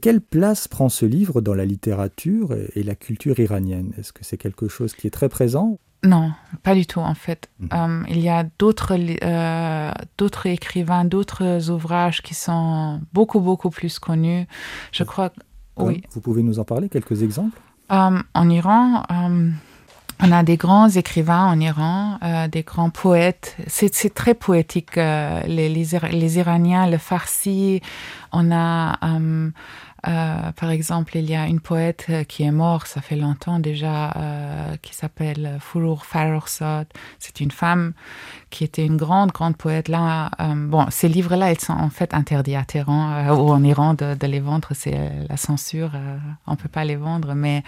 quelle 0.00 0.20
place 0.20 0.66
prend 0.66 0.88
ce 0.88 1.06
livre 1.06 1.40
dans 1.40 1.54
la 1.54 1.64
littérature 1.64 2.56
et 2.74 2.82
la 2.82 2.96
culture 2.96 3.38
iranienne? 3.38 3.92
Est-ce 3.98 4.12
que 4.12 4.24
c'est 4.24 4.36
quelque 4.36 4.68
chose 4.68 4.94
qui 4.94 5.06
est 5.06 5.10
très 5.10 5.28
présent? 5.28 5.78
Non, 6.04 6.32
pas 6.62 6.74
du 6.74 6.86
tout 6.86 7.00
en 7.00 7.14
fait. 7.14 7.50
Mhm. 7.58 7.68
Euh, 7.72 8.02
il 8.08 8.20
y 8.20 8.28
a 8.28 8.44
d'autres 8.58 8.94
euh, 8.96 9.92
d'autres 10.16 10.46
écrivains, 10.46 11.04
d'autres 11.04 11.70
ouvrages 11.70 12.22
qui 12.22 12.34
sont 12.34 13.00
beaucoup 13.12 13.40
beaucoup 13.40 13.70
plus 13.70 13.98
connus. 13.98 14.46
Je 14.92 15.04
crois. 15.04 15.30
Oui. 15.76 16.02
Vous 16.12 16.20
pouvez 16.20 16.42
nous 16.42 16.58
en 16.58 16.64
parler 16.64 16.88
quelques 16.88 17.22
exemples? 17.22 17.58
Euh, 17.90 18.18
En 18.34 18.50
Iran, 18.50 19.02
on 20.20 20.32
a 20.32 20.42
des 20.42 20.56
grands 20.56 20.88
écrivains 20.88 21.46
en 21.46 21.60
Iran, 21.60 22.18
euh, 22.22 22.48
des 22.48 22.62
grands 22.62 22.90
poètes. 22.90 23.56
C'est 23.66 24.14
très 24.14 24.34
poétique. 24.34 24.98
Euh, 24.98 25.40
les, 25.46 25.68
les, 25.68 26.38
Iraniens, 26.38 26.88
le 26.88 26.98
farsi. 26.98 27.80
On 28.32 28.50
a, 28.50 28.98
euh, 29.04 29.50
par 30.52 30.70
exemple, 30.70 31.16
il 31.16 31.30
y 31.30 31.36
a 31.36 31.46
une 31.46 31.60
poète 31.60 32.10
qui 32.28 32.42
est 32.42 32.50
morte, 32.50 32.88
ça 32.88 33.00
fait 33.00 33.16
longtemps 33.16 33.58
déjà, 33.58 34.14
qui 34.82 34.94
s'appelle 34.94 35.58
Furur 35.60 36.04
Farrokhzad. 36.04 36.86
C'est 37.18 37.40
une 37.40 37.50
femme 37.50 37.92
qui 38.50 38.64
était 38.64 38.84
une 38.84 38.96
grande, 38.96 39.30
grande 39.30 39.56
poète. 39.56 39.88
Là, 39.88 40.30
bon, 40.54 40.86
ces 40.90 41.08
livres-là, 41.08 41.52
ils 41.52 41.60
sont 41.60 41.72
en 41.72 41.90
fait 41.90 42.12
interdits 42.12 42.56
à 42.56 42.64
Téhéran 42.64 43.34
ou 43.36 43.50
en 43.50 43.62
Iran 43.62 43.94
de, 43.94 44.14
de 44.14 44.26
les 44.26 44.40
vendre. 44.40 44.68
C'est 44.72 45.10
la 45.28 45.36
censure. 45.36 45.92
on 46.46 46.56
peut 46.56 46.68
pas 46.68 46.84
les 46.84 46.96
vendre, 46.96 47.34
mais 47.34 47.62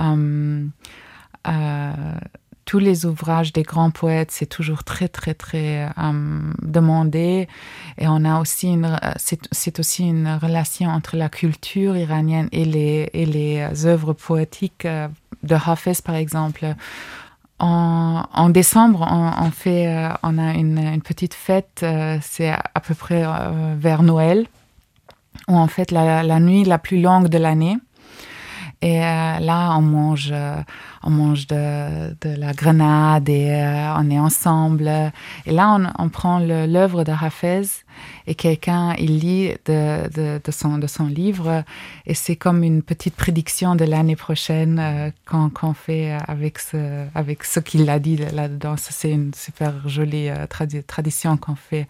euh, 0.00 0.66
tous 2.64 2.78
les 2.78 3.06
ouvrages 3.06 3.52
des 3.52 3.62
grands 3.62 3.90
poètes, 3.90 4.30
c'est 4.30 4.46
toujours 4.46 4.84
très, 4.84 5.08
très, 5.08 5.34
très 5.34 5.84
euh, 5.84 6.52
demandé. 6.62 7.48
Et 7.98 8.08
on 8.08 8.24
a 8.24 8.40
aussi 8.40 8.68
une, 8.68 8.98
c'est 9.16 9.78
aussi 9.78 10.08
une 10.08 10.38
relation 10.40 10.88
entre 10.88 11.16
la 11.16 11.28
culture 11.28 11.96
iranienne 11.96 12.48
et 12.52 12.64
les, 12.64 13.10
et 13.12 13.26
les 13.26 13.86
œuvres 13.86 14.12
poétiques 14.12 14.86
euh, 14.86 15.08
de 15.42 15.54
Hafez, 15.54 16.00
par 16.04 16.14
exemple. 16.14 16.74
En, 17.60 18.50
décembre, 18.50 19.06
on, 19.10 19.50
fait, 19.50 19.86
on 20.22 20.36
a 20.36 20.52
une, 20.52 21.00
petite 21.00 21.32
fête, 21.32 21.86
c'est 22.20 22.50
à, 22.50 22.80
peu 22.86 22.94
près 22.94 23.24
vers 23.78 24.02
Noël, 24.02 24.46
où 25.48 25.56
on 25.56 25.66
fait 25.66 25.90
la, 25.90 26.22
la 26.22 26.40
nuit 26.40 26.64
la 26.64 26.78
plus 26.78 27.00
longue 27.00 27.28
de 27.28 27.38
l'année. 27.38 27.78
Et 28.84 29.02
euh, 29.02 29.38
là, 29.38 29.74
on 29.78 29.80
mange, 29.80 30.28
euh, 30.30 30.56
on 31.02 31.08
mange 31.08 31.46
de, 31.46 32.10
de 32.20 32.36
la 32.38 32.52
grenade 32.52 33.30
et 33.30 33.50
euh, 33.50 33.94
on 33.96 34.10
est 34.10 34.18
ensemble. 34.18 34.90
Et 35.46 35.52
là, 35.52 35.74
on, 35.74 36.04
on 36.04 36.10
prend 36.10 36.38
l'œuvre 36.38 37.02
de 37.02 37.10
Hafez 37.10 37.62
et 38.26 38.34
quelqu'un, 38.34 38.92
il 38.98 39.20
lit 39.20 39.52
de, 39.64 40.06
de, 40.10 40.38
de, 40.44 40.50
son, 40.52 40.76
de 40.76 40.86
son 40.86 41.06
livre 41.06 41.64
et 42.04 42.12
c'est 42.12 42.36
comme 42.36 42.62
une 42.62 42.82
petite 42.82 43.16
prédiction 43.16 43.74
de 43.74 43.86
l'année 43.86 44.16
prochaine 44.16 45.12
qu'on 45.24 45.72
fait 45.72 46.18
avec 46.28 46.58
ce, 46.58 47.06
avec 47.14 47.44
ce 47.44 47.60
qu'il 47.60 47.88
a 47.88 47.98
dit 47.98 48.18
là-dedans. 48.18 48.74
C'est 48.76 49.10
une 49.10 49.32
super 49.32 49.88
jolie 49.88 50.28
tradition 50.86 51.38
qu'on 51.38 51.54
fait. 51.54 51.86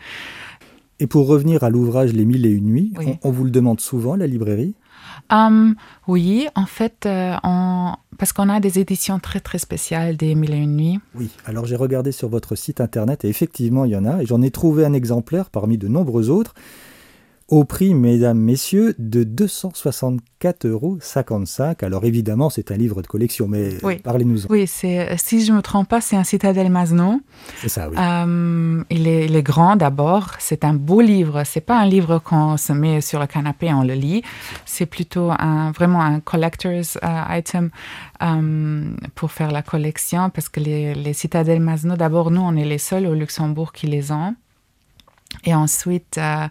Et 1.01 1.09
pour 1.09 1.27
revenir 1.27 1.65
à 1.65 1.71
l'ouvrage 1.71 2.13
Les 2.13 2.25
Mille 2.25 2.47
et 2.47 2.51
Une 2.51 2.67
Nuits, 2.67 2.93
on, 3.23 3.31
vous 3.33 3.43
le 3.43 3.51
demande 3.51 3.81
souvent, 3.81 4.15
la 4.15 4.29
librairie? 4.29 4.75
Um, 5.31 5.75
oui, 6.07 6.47
en 6.55 6.67
fait, 6.67 7.07
euh, 7.07 7.35
parce 8.19 8.33
qu'on 8.33 8.49
a 8.49 8.61
des 8.61 8.79
éditions 8.79 9.19
très 9.19 9.41
très 9.41 9.59
spéciales 9.59 10.17
des 10.17 10.35
Mille 10.35 10.53
et 10.55 10.59
Une 10.59 10.77
Nuits. 10.77 11.01
Oui, 11.15 11.31
alors 11.47 11.67
j'ai 11.67 11.77
regardé 11.77 12.13
sur 12.13 12.29
votre 12.29 12.55
site 12.55 12.81
internet 12.81 13.25
et 13.25 13.29
effectivement 13.29 13.85
il 13.85 13.93
y 13.93 13.97
en 13.97 14.05
a, 14.05 14.23
et 14.23 14.27
j'en 14.27 14.43
ai 14.43 14.51
trouvé 14.51 14.85
un 14.85 14.93
exemplaire 14.93 15.51
parmi 15.51 15.79
de 15.79 15.89
nombreux 15.89 16.31
autres 16.31 16.55
au 17.49 17.65
prix, 17.65 17.95
mesdames, 17.95 18.39
messieurs, 18.39 18.95
de 18.99 19.23
264,55 19.23 20.67
euros. 20.69 20.99
Alors 21.83 22.05
évidemment, 22.05 22.49
c'est 22.49 22.71
un 22.71 22.77
livre 22.77 23.03
de 23.03 23.07
collection, 23.07 23.47
mais 23.49 23.77
parlez-nous-en. 24.03 24.47
Oui, 24.49 24.67
c'est, 24.67 25.15
si 25.19 25.45
je 25.45 25.53
ne 25.53 25.59
me 25.59 25.63
trompe 25.63 25.89
pas, 25.89 26.01
c'est 26.01 26.17
un 26.17 26.25
Citadel 26.25 26.71
Masno. 26.71 27.21
C'est 27.61 27.69
ça, 27.69 27.91
oui. 27.91 27.97
Euh, 27.99 28.83
il, 28.89 29.07
est, 29.07 29.27
il, 29.27 29.37
est, 29.37 29.43
grand 29.43 29.77
d'abord. 29.77 30.31
C'est 30.39 30.65
un 30.65 30.73
beau 30.73 31.03
livre. 31.03 31.43
C'est 31.45 31.61
pas 31.61 31.79
un 31.79 31.87
livre 31.87 32.19
qu'on 32.19 32.57
se 32.57 32.73
met 32.73 33.03
sur 33.03 33.21
le 33.21 33.27
canapé 33.27 33.67
et 33.67 33.75
on 33.75 33.83
le 33.83 33.95
lit. 33.95 34.23
C'est 34.65 34.87
plutôt 34.87 35.31
un, 35.31 35.71
vraiment 35.73 36.01
un 36.01 36.21
collector's 36.21 36.97
euh, 37.03 37.23
item 37.31 37.69
euh, 38.23 38.91
pour 39.15 39.33
faire 39.33 39.51
la 39.51 39.63
collection 39.63 40.31
parce 40.31 40.49
que 40.49 40.61
les, 40.61 40.95
les 40.95 41.13
Citadel 41.13 41.61
Masno, 41.61 41.97
d'abord, 41.97 42.31
nous, 42.31 42.41
on 42.41 42.57
est 42.57 42.65
les 42.65 42.79
seuls 42.79 43.07
au 43.07 43.13
Luxembourg 43.15 43.73
qui 43.73 43.87
les 43.87 44.13
ont. 44.13 44.35
Et 45.45 45.55
ensuite, 45.55 46.19
euh, 46.19 46.49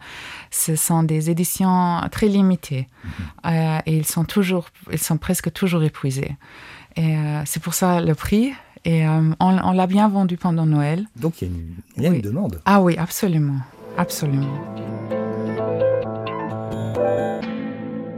ce 0.51 0.75
sont 0.75 1.03
des 1.03 1.29
éditions 1.29 2.01
très 2.11 2.27
limitées. 2.27 2.87
Mhm. 3.03 3.11
Euh, 3.45 3.79
et 3.85 3.97
ils 3.97 4.05
sont 4.05 4.23
toujours, 4.23 4.67
ils 4.91 4.99
sont 4.99 5.17
presque 5.17 5.51
toujours 5.51 5.83
épuisés. 5.83 6.35
Et 6.95 7.17
euh, 7.17 7.41
c'est 7.45 7.61
pour 7.61 7.73
ça 7.73 8.01
le 8.01 8.15
prix. 8.15 8.53
Et 8.85 9.07
on, 9.07 9.71
l'a 9.71 9.87
bien 9.87 10.09
vendu 10.09 10.35
pendant 10.35 10.65
Noël. 10.65 11.05
Donc 11.15 11.41
il 11.41 11.49
y 11.97 12.05
a 12.05 12.09
une, 12.09 12.19
demande. 12.19 12.59
Ah 12.65 12.81
oui, 12.81 12.97
absolument. 12.97 13.59
Absolument. 13.97 14.51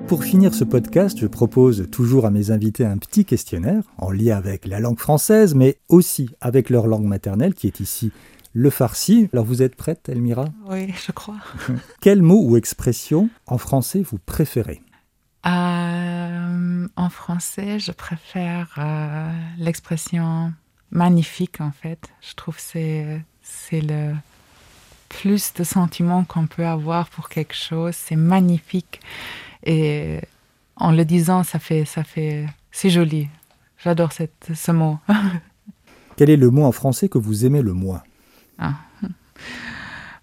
Pour 0.07 0.23
finir 0.23 0.55
ce 0.55 0.63
podcast, 0.63 1.19
je 1.19 1.27
propose 1.27 1.87
toujours 1.91 2.25
à 2.25 2.31
mes 2.31 2.49
invités 2.49 2.83
un 2.83 2.97
petit 2.97 3.25
questionnaire 3.25 3.83
en 3.99 4.09
lien 4.09 4.37
avec 4.37 4.65
la 4.65 4.79
langue 4.79 4.99
française, 4.99 5.53
mais 5.53 5.77
aussi 5.87 6.31
avec 6.41 6.71
leur 6.71 6.87
langue 6.87 7.05
maternelle, 7.05 7.53
qui 7.53 7.67
est 7.67 7.79
ici 7.79 8.11
le 8.55 8.69
farci. 8.69 9.29
Alors 9.33 9.45
vous 9.45 9.61
êtes 9.61 9.75
prête, 9.75 10.07
Elmira? 10.07 10.45
Oui, 10.67 10.91
je 11.05 11.11
crois. 11.11 11.37
Quel 12.01 12.21
mot 12.21 12.41
ou 12.41 12.55
expression 12.55 13.29
en 13.45 13.57
français 13.57 14.01
vous 14.01 14.17
préférez? 14.17 14.81
Euh, 15.45 16.87
En 16.95 17.09
français, 17.09 17.79
je 17.79 17.91
préfère 17.91 18.73
euh, 18.77 19.29
l'expression 19.57 20.53
magnifique, 20.89 21.59
en 21.59 21.71
fait. 21.71 22.09
Je 22.21 22.33
trouve 22.33 22.55
que 22.55 22.61
c'est, 22.61 23.21
c'est 23.43 23.81
le 23.81 24.13
plus 25.09 25.53
de 25.53 25.63
sentiments 25.65 26.23
qu'on 26.23 26.47
peut 26.47 26.65
avoir 26.65 27.09
pour 27.09 27.27
quelque 27.27 27.53
chose. 27.55 27.93
C'est 27.93 28.15
magnifique. 28.15 29.01
Et 29.65 30.21
en 30.77 30.91
le 30.93 31.03
disant, 31.03 31.43
ça 31.43 31.59
fait, 31.59 31.83
ça 31.83 32.05
fait 32.05 32.45
c'est 32.71 32.89
joli. 32.89 33.27
J'adore 33.83 34.13
cette, 34.13 34.51
ce 34.53 34.71
mot. 34.71 34.97
Quel 36.15 36.29
est 36.29 36.37
le 36.37 36.49
mot 36.49 36.63
en 36.63 36.71
français 36.71 37.09
que 37.09 37.17
vous 37.17 37.45
aimez 37.45 37.61
le 37.61 37.73
moins? 37.73 38.01
Ah. 38.59 38.73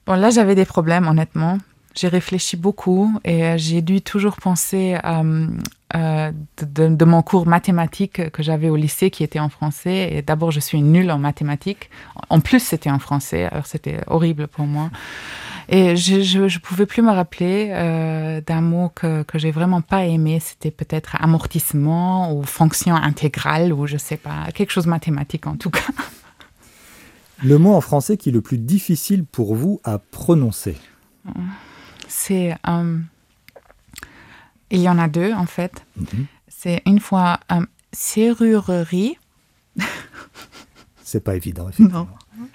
Bon, 0.07 0.15
là, 0.15 0.31
j'avais 0.31 0.55
des 0.55 0.65
problèmes, 0.65 1.07
honnêtement. 1.07 1.59
J'ai 1.95 2.09
réfléchi 2.09 2.57
beaucoup 2.57 3.13
et 3.25 3.45
euh, 3.45 3.55
j'ai 3.59 3.83
dû 3.83 4.01
toujours 4.01 4.37
penser 4.37 4.97
euh, 5.05 5.47
euh, 5.95 6.33
de, 6.63 7.05
mon 7.05 7.21
cours 7.21 7.47
mathématiques 7.47 8.31
que 8.31 8.43
j'avais 8.43 8.71
au 8.71 8.77
lycée 8.77 9.11
qui 9.11 9.23
était 9.23 9.39
en 9.39 9.51
français. 9.51 10.09
Et 10.11 10.23
d'abord, 10.23 10.51
je 10.51 10.61
suis 10.61 10.81
nulle 10.81 11.11
en 11.11 11.19
mathématiques. 11.19 11.91
En 12.31 12.41
plus, 12.41 12.61
c'était 12.61 12.91
en 12.91 12.99
français, 12.99 13.45
alors 13.45 13.67
c'était 13.67 14.01
horrible 14.07 14.49
pour 14.49 14.67
moi. 14.67 14.91
Et 15.69 15.97
je 15.97 16.39
ne 16.39 16.59
pouvais 16.59 16.87
plus 16.87 17.03
me 17.03 17.11
rappeler 17.11 17.69
euh, 17.71 18.41
d'un 18.41 18.63
mot 18.63 18.91
que, 18.95 19.23
que 19.23 19.39
j'ai 19.39 19.51
vraiment 19.51 19.83
pas 19.83 20.05
aimé. 20.07 20.41
C'était 20.41 20.71
peut-être 20.71 21.17
amortissement 21.21 22.35
ou 22.35 22.43
fonction 22.43 22.95
intégrale 22.95 23.73
ou 23.73 23.87
je 23.87 23.99
sais 23.99 24.17
pas, 24.17 24.49
quelque 24.55 24.71
chose 24.71 24.87
mathématique 24.87 25.47
en 25.47 25.57
tout 25.57 25.71
cas. 25.71 25.81
Le 27.45 27.59
mot 27.59 27.75
en 27.75 27.81
français 27.81 28.17
qui 28.17 28.29
est 28.29 28.33
le 28.33 28.41
plus 28.41 28.59
difficile 28.59 29.25
pour 29.25 29.55
vous 29.55 29.81
à 29.85 29.99
prononcer 29.99 30.77
C'est. 32.09 32.57
Euh, 32.69 32.99
il 34.71 34.81
y 34.81 34.89
en 34.89 34.99
a 34.99 35.09
deux 35.09 35.33
en 35.33 35.47
fait. 35.47 35.85
Mm 35.97 36.05
-hmm. 36.05 36.27
C'est 36.49 36.83
une 36.87 37.01
fois 37.01 37.41
euh, 37.51 37.67
serrurerie. 37.93 39.19
C'est 41.03 41.25
pas 41.25 41.35
évident, 41.35 41.69
effectivement. 41.71 42.09
Non. 42.39 42.49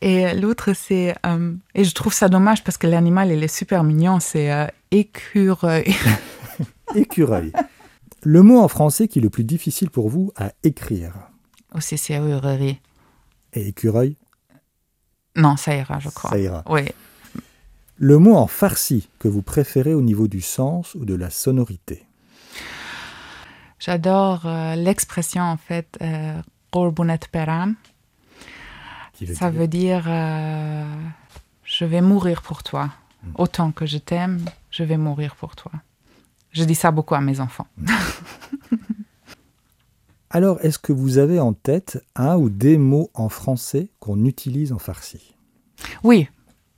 Et 0.00 0.34
l'autre, 0.34 0.72
c'est. 0.72 1.14
Euh, 1.26 1.54
et 1.74 1.84
je 1.84 1.94
trouve 1.94 2.12
ça 2.12 2.28
dommage 2.28 2.64
parce 2.64 2.78
que 2.78 2.86
l'animal, 2.86 3.30
il 3.30 3.42
est 3.44 3.54
super 3.54 3.84
mignon. 3.84 4.20
C'est 4.20 4.50
euh, 4.50 4.66
écureuil. 4.90 5.94
écureuil. 6.94 7.52
Le 8.22 8.42
mot 8.42 8.58
en 8.60 8.68
français 8.68 9.06
qui 9.08 9.18
est 9.18 9.22
le 9.22 9.30
plus 9.30 9.44
difficile 9.44 9.90
pour 9.90 10.08
vous 10.08 10.32
à 10.36 10.52
écrire 10.62 11.12
Aussi, 11.74 11.98
serrurerie. 11.98 12.80
Et 13.52 13.68
écureuil? 13.68 14.16
Non, 15.36 15.56
ça 15.56 15.74
ira, 15.74 15.98
je 15.98 16.10
crois. 16.10 16.30
Ça 16.30 16.38
ira. 16.38 16.62
Oui. 16.68 16.82
Le 17.96 18.18
mot 18.18 18.36
en 18.36 18.46
farsi 18.46 19.08
que 19.18 19.28
vous 19.28 19.42
préférez 19.42 19.94
au 19.94 20.02
niveau 20.02 20.28
du 20.28 20.40
sens 20.40 20.94
ou 20.94 21.04
de 21.04 21.14
la 21.14 21.30
sonorité 21.30 22.04
J'adore 23.78 24.46
euh, 24.46 24.74
l'expression, 24.76 25.42
en 25.42 25.56
fait, 25.56 25.98
Korbunet 26.70 27.20
Peram. 27.30 27.74
Ça 29.34 29.50
veut 29.50 29.68
dire 29.68 30.04
euh, 30.06 30.84
je 31.64 31.84
vais 31.84 32.00
mourir 32.00 32.42
pour 32.42 32.62
toi. 32.62 32.90
Mm. 33.22 33.30
Autant 33.36 33.72
que 33.72 33.86
je 33.86 33.98
t'aime, 33.98 34.44
je 34.70 34.82
vais 34.82 34.96
mourir 34.96 35.36
pour 35.36 35.54
toi. 35.54 35.70
Je 36.50 36.64
dis 36.64 36.74
ça 36.74 36.90
beaucoup 36.90 37.14
à 37.14 37.20
mes 37.20 37.40
enfants. 37.40 37.66
Mm. 37.78 37.86
Alors, 40.34 40.58
est-ce 40.62 40.78
que 40.78 40.94
vous 40.94 41.18
avez 41.18 41.38
en 41.40 41.52
tête 41.52 42.02
un 42.16 42.36
ou 42.36 42.48
des 42.48 42.78
mots 42.78 43.10
en 43.12 43.28
français 43.28 43.90
qu'on 44.00 44.24
utilise 44.24 44.72
en 44.72 44.78
farsi? 44.78 45.34
Oui, 46.02 46.26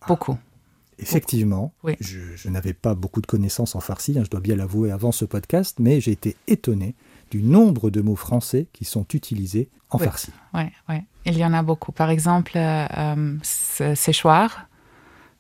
beaucoup. 0.09 0.37
Ah, 0.37 0.95
effectivement, 0.99 1.73
oui. 1.85 1.95
je, 2.01 2.19
je 2.35 2.49
n'avais 2.49 2.73
pas 2.73 2.97
beaucoup 2.97 3.21
de 3.21 3.27
connaissances 3.27 3.77
en 3.77 3.81
farsi, 3.81 4.19
hein, 4.19 4.23
je 4.25 4.31
dois 4.31 4.41
bien 4.41 4.57
l'avouer 4.57 4.91
avant 4.91 5.13
ce 5.13 5.25
podcast, 5.25 5.77
mais 5.79 6.01
j'ai 6.01 6.11
été 6.11 6.37
étonné 6.49 6.97
du 7.31 7.43
nombre 7.45 7.91
de 7.91 8.01
mots 8.01 8.17
français 8.17 8.67
qui 8.73 8.85
sont 8.85 9.07
utilisés 9.15 9.69
en 9.91 9.99
oui. 9.99 10.05
farsi. 10.05 10.33
Oui, 10.53 10.65
oui, 10.89 10.97
il 11.25 11.39
y 11.39 11.45
en 11.45 11.53
a 11.53 11.63
beaucoup. 11.63 11.93
Par 11.93 12.11
exemple, 12.11 12.53
euh, 12.57 13.39
séchoir, 13.43 14.67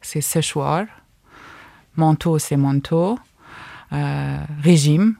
c'est 0.00 0.20
séchoir. 0.20 0.86
Manteau, 1.96 2.38
c'est 2.38 2.56
manteau. 2.56 3.18
Euh, 3.92 4.38
régime, 4.62 5.16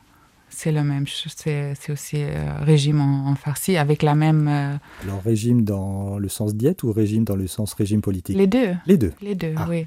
c'est 0.55 0.73
le 0.73 0.83
même. 0.85 1.05
C'est 1.07 1.75
aussi 1.93 2.17
euh, 2.23 2.55
régime 2.61 3.01
en, 3.01 3.29
en, 3.29 3.35
farsi 3.35 3.77
avec 3.77 4.03
la 4.03 4.15
même. 4.15 4.49
euh, 4.49 4.77
Alors, 5.03 5.23
régime 5.23 5.63
dans 5.65 6.19
le 6.19 6.29
sens 6.29 6.55
diète 6.55 6.83
ou 6.83 6.93
régime 6.93 7.25
dans 7.25 7.37
le 7.37 7.47
sens 7.47 7.73
régime 7.75 8.01
politique? 8.01 8.37
Les 8.37 8.47
deux. 8.47 8.75
Les 8.87 8.97
deux. 8.97 9.13
Les 9.21 9.35
deux, 9.35 9.55
Ah. 9.57 9.67
oui. 9.69 9.87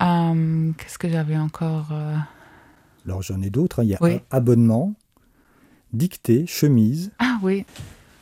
Euh, 0.00 0.70
Qu'est-ce 0.78 0.98
que 0.98 1.08
j'avais 1.08 1.36
encore 1.36 1.88
euh, 1.92 2.14
Alors, 3.06 3.22
j'en 3.22 3.40
ai 3.42 3.50
d'autres. 3.50 3.80
hein. 3.80 3.84
Il 3.84 3.90
y 3.90 3.94
a 3.94 3.98
Oui. 4.00 4.20
abonnement, 4.30 4.94
dictée, 5.92 6.46
chemise. 6.46 7.10
Ah 7.18 7.38
oui, 7.42 7.64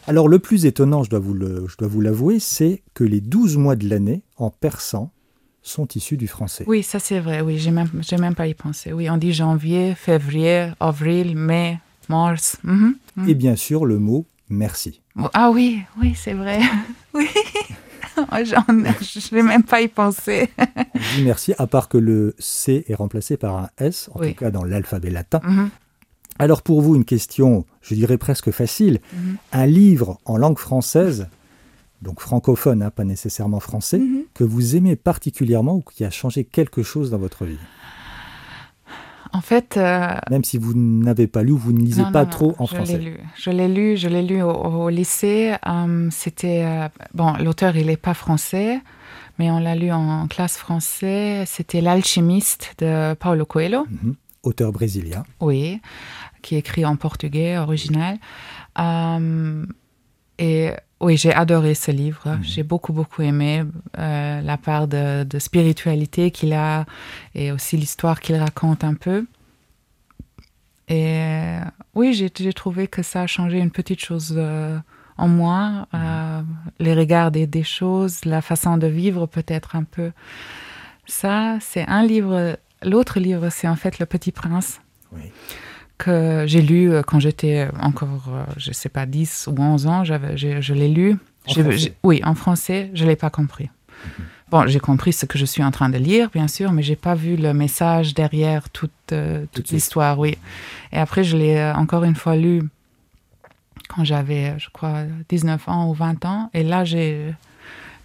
Alors, 0.09 0.29
le 0.29 0.39
plus 0.39 0.67
étonnant, 0.67 1.03
je 1.03 1.11
dois 1.11 1.19
vous 1.19 1.35
le- 1.35 1.67
je 1.69 1.77
dois 1.77 1.89
vous 1.89 2.01
l'avouer, 2.01 2.39
c'est 2.39 2.83
que 2.95 3.03
les 3.03 3.21
12 3.21 3.57
mois 3.57 3.75
de 3.75 3.89
l'année, 3.89 4.23
en 4.37 4.51
persan, 4.51 5.11
sont 5.69 5.87
issus 5.95 6.17
du 6.17 6.29
français. 6.29 6.65
oui, 6.67 6.83
ça 6.83 6.99
c'est 6.99 7.21
vrai. 7.21 7.41
Oui, 7.41 7.59
j'ai 7.59 7.71
même, 7.71 7.89
même 8.21 8.35
pas 8.35 8.47
y 8.47 8.55
pensé. 8.55 8.93
Oui, 8.93 9.09
on 9.11 9.17
dit 9.17 9.33
janvier, 9.33 9.95
février, 9.95 10.71
avril, 10.81 11.37
mai, 11.37 11.79
mars. 12.09 12.57
Mhm, 12.65 12.95
mhm. 13.17 13.29
Et 13.29 13.35
bien 13.35 13.57
sûr, 13.57 13.85
le 13.85 13.99
mot 13.99 14.27
merci. 14.49 15.01
Ah 15.35 15.51
oui, 15.51 15.83
oui, 16.01 16.15
c'est 16.15 16.35
vrai. 16.35 16.61
oui. 17.15 17.27
J'en- 18.45 18.65
Je 18.69 19.35
vais 19.35 19.43
même 19.43 19.63
pas 19.63 19.81
y 19.83 19.89
penser. 19.89 20.49
On 20.59 21.17
dit 21.17 21.23
merci, 21.25 21.53
à 21.59 21.67
part 21.67 21.89
que 21.89 21.99
le 21.99 22.35
C 22.39 22.85
est 22.89 22.95
remplacé 22.95 23.37
par 23.37 23.57
un 23.57 23.69
S, 23.79 24.09
en 24.15 24.21
Oui. 24.21 24.33
tout 24.35 24.41
cas 24.41 24.51
dans 24.51 24.65
l'alphabet 24.65 25.11
latin. 25.11 25.41
Mhm, 25.45 25.69
Alors 26.39 26.63
pour 26.63 26.81
vous, 26.81 26.95
une 26.95 27.05
question, 27.05 27.65
je 27.83 27.95
dirais 27.95 28.19
presque 28.19 28.51
facile. 28.53 29.01
Un 29.53 29.67
livre 29.67 30.19
en 30.25 30.37
langue 30.39 30.59
française, 30.59 31.29
donc 32.03 32.21
francophone, 32.21 32.83
hein, 32.83 32.91
pas 32.91 33.05
nécessairement 33.05 33.61
français, 33.61 33.99
Mhm. 33.99 34.25
que 34.35 34.45
vous 34.45 34.77
aimez 34.77 34.97
particulièrement 34.97 35.75
ou 35.77 35.81
qui 35.83 36.05
a 36.05 36.11
changé 36.11 36.45
quelque 36.45 36.83
chose 36.83 37.11
dans 37.11 37.19
votre 37.19 37.45
vie? 37.45 37.59
En 39.33 39.41
fait, 39.43 39.77
euh, 39.77 40.15
Même 40.31 40.45
si 40.45 40.57
vous 40.57 40.73
n'avez 40.75 41.27
pas 41.27 41.43
lu 41.43 41.53
ou 41.53 41.59
vous 41.59 41.73
ne 41.73 41.81
lisez 41.81 42.03
non, 42.03 42.13
pas 42.13 42.25
non, 42.25 42.31
trop 42.31 42.47
non, 42.49 42.55
en 42.61 42.67
je 42.67 42.75
français. 42.77 42.99
lu. 42.99 43.19
Je 43.37 43.51
l'ai 43.51 43.69
lu, 43.69 43.97
je 43.99 44.09
l'ai 44.09 44.23
lu 44.23 44.41
au, 44.41 44.51
au 44.51 44.89
lycée. 44.89 45.55
Euh, 45.67 46.09
C'était 46.11 46.63
euh, 46.65 46.89
bon, 47.13 47.35
l'auteur 47.35 47.77
il 47.77 47.91
est 47.91 47.97
pas 47.99 48.15
français, 48.15 48.81
mais 49.39 49.51
on 49.51 49.59
l'a 49.59 49.75
lu 49.75 49.91
en 49.93 50.27
classe 50.29 50.57
français. 50.57 51.45
C'était 51.45 51.83
l'alchimiste 51.83 52.77
de 52.79 53.13
Paulo 53.15 53.45
Coelho. 53.45 53.85
Mhm. 53.91 54.15
Auteur 54.43 54.73
brésilien. 54.73 55.25
Oui, 55.41 55.83
qui 56.41 56.57
écrit 56.57 56.87
en 56.87 56.97
portugais 56.97 57.59
original. 57.59 58.17
Et 60.39 60.71
oui, 61.01 61.17
j'ai 61.17 61.33
adoré 61.33 61.75
ce 61.75 61.91
livre. 61.91 62.27
Mhm. 62.27 62.43
J'ai 62.43 62.63
beaucoup, 62.63 62.93
beaucoup 62.93 63.23
aimé 63.23 63.65
euh, 63.99 64.41
la 64.41 64.57
part 64.57 64.89
de, 64.89 65.25
de 65.25 65.39
spiritualité 65.39 66.31
qu'il 66.31 66.53
a 66.53 66.87
et 67.35 67.53
aussi 67.53 67.77
l'histoire 67.77 68.21
qu'il 68.21 68.37
raconte 68.37 68.83
un 68.83 68.95
peu. 68.95 69.27
Et 70.89 71.19
euh, 71.19 71.61
oui, 71.95 72.15
j'ai 72.15 72.53
trouvé 72.53 72.87
que 72.87 73.03
ça 73.03 73.23
a 73.23 73.27
changé 73.27 73.59
une 73.59 73.71
petite 73.71 74.01
chose 74.01 74.35
euh, 74.37 74.79
en 75.19 75.29
moi, 75.29 75.89
euh, 75.95 76.43
les 76.79 76.95
regards 76.95 77.31
des, 77.31 77.47
des 77.47 77.65
choses, 77.65 78.25
la 78.25 78.41
façon 78.41 78.77
de 78.77 78.87
vivre 78.87 79.27
peut-être 79.27 79.75
un 79.75 79.85
peu. 79.85 80.13
Ça, 81.07 81.59
c'est 81.61 81.87
un 81.89 82.05
livre. 82.05 82.57
L'autre 82.83 83.19
livre, 83.19 83.49
c'est 83.51 83.69
en 83.69 83.77
fait 83.77 83.99
Le 83.99 84.07
Petit 84.07 84.33
Prince 84.33 84.81
Oui. 85.13 85.33
Que 85.99 86.45
j'ai 86.47 86.63
lu 86.63 86.93
euh, 86.93 87.03
quand 87.03 87.21
j'étais 87.21 87.69
encore, 87.81 88.29
euh, 88.29 88.45
je 88.57 88.73
sais 88.73 88.89
pas, 88.89 89.07
10 89.07 89.49
ou 89.51 89.61
11 89.61 89.87
ans. 89.87 90.05
J'ai- 90.05 90.61
je 90.63 90.75
l'ai 90.75 90.89
lu. 90.89 91.17
En 91.49 91.53
oui, 92.03 92.21
en 92.25 92.35
français, 92.35 92.91
je 92.95 93.05
l'ai 93.05 93.17
pas 93.17 93.31
compris. 93.31 93.71
Bon, 94.51 94.67
j'ai 94.67 94.79
compris 94.81 95.13
ce 95.13 95.27
que 95.27 95.39
je 95.39 95.45
suis 95.45 95.63
en 95.65 95.71
train 95.71 95.89
de 95.89 95.99
lire, 95.99 96.31
bien 96.31 96.47
sûr, 96.49 96.71
mais 96.73 96.83
j'ai 96.83 96.97
pas 96.97 97.15
vu 97.15 97.37
le 97.37 97.53
message 97.53 98.15
derrière 98.15 98.69
toute, 98.71 98.91
euh, 99.13 99.45
toute 99.53 99.71
l'histoire, 99.71 100.19
oui. 100.19 100.37
Et 100.93 100.99
après, 100.99 101.25
je 101.25 101.37
l'ai 101.37 101.57
euh, 101.57 101.75
encore 101.75 102.05
une 102.05 102.15
fois 102.15 102.37
lu 102.37 102.63
quand 103.89 104.05
j'avais, 104.05 104.51
euh, 104.51 104.59
je 104.59 104.69
crois, 104.73 105.03
19 105.29 105.69
ans 105.69 105.89
ou 105.89 105.95
20 105.95 106.25
ans. 106.25 106.51
Et 106.55 106.63
là, 106.63 106.85
j'ai 106.85 107.35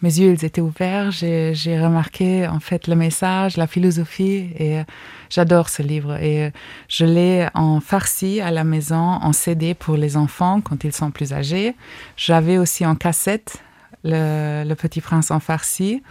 mes 0.01 0.19
yeux, 0.19 0.31
ils 0.33 0.45
étaient 0.45 0.61
ouverts. 0.61 1.11
J'ai 1.11 1.79
remarqué, 1.79 2.47
en 2.47 2.59
fait, 2.59 2.87
le 2.87 2.95
message, 2.95 3.57
la 3.57 3.67
philosophie. 3.67 4.49
Et 4.57 4.79
euh, 4.79 4.83
j'adore 5.29 5.69
ce 5.69 5.81
livre. 5.83 6.15
Et 6.21 6.45
euh, 6.45 6.49
je 6.87 7.05
l'ai 7.05 7.47
en 7.53 7.79
farci 7.79 8.41
à 8.41 8.51
la 8.51 8.63
maison, 8.63 8.95
en 9.21 9.33
CD 9.33 9.73
pour 9.73 9.97
les 9.97 10.17
enfants 10.17 10.61
quand 10.61 10.83
ils 10.83 10.93
sont 10.93 11.11
plus 11.11 11.33
âgés. 11.33 11.75
J'avais 12.17 12.57
aussi 12.57 12.85
en 12.85 12.95
cassette 12.95 13.57
le, 14.03 14.63
le 14.67 14.75
Petit 14.75 15.01
Prince 15.01 15.29
en 15.31 15.39
farci. 15.39 16.01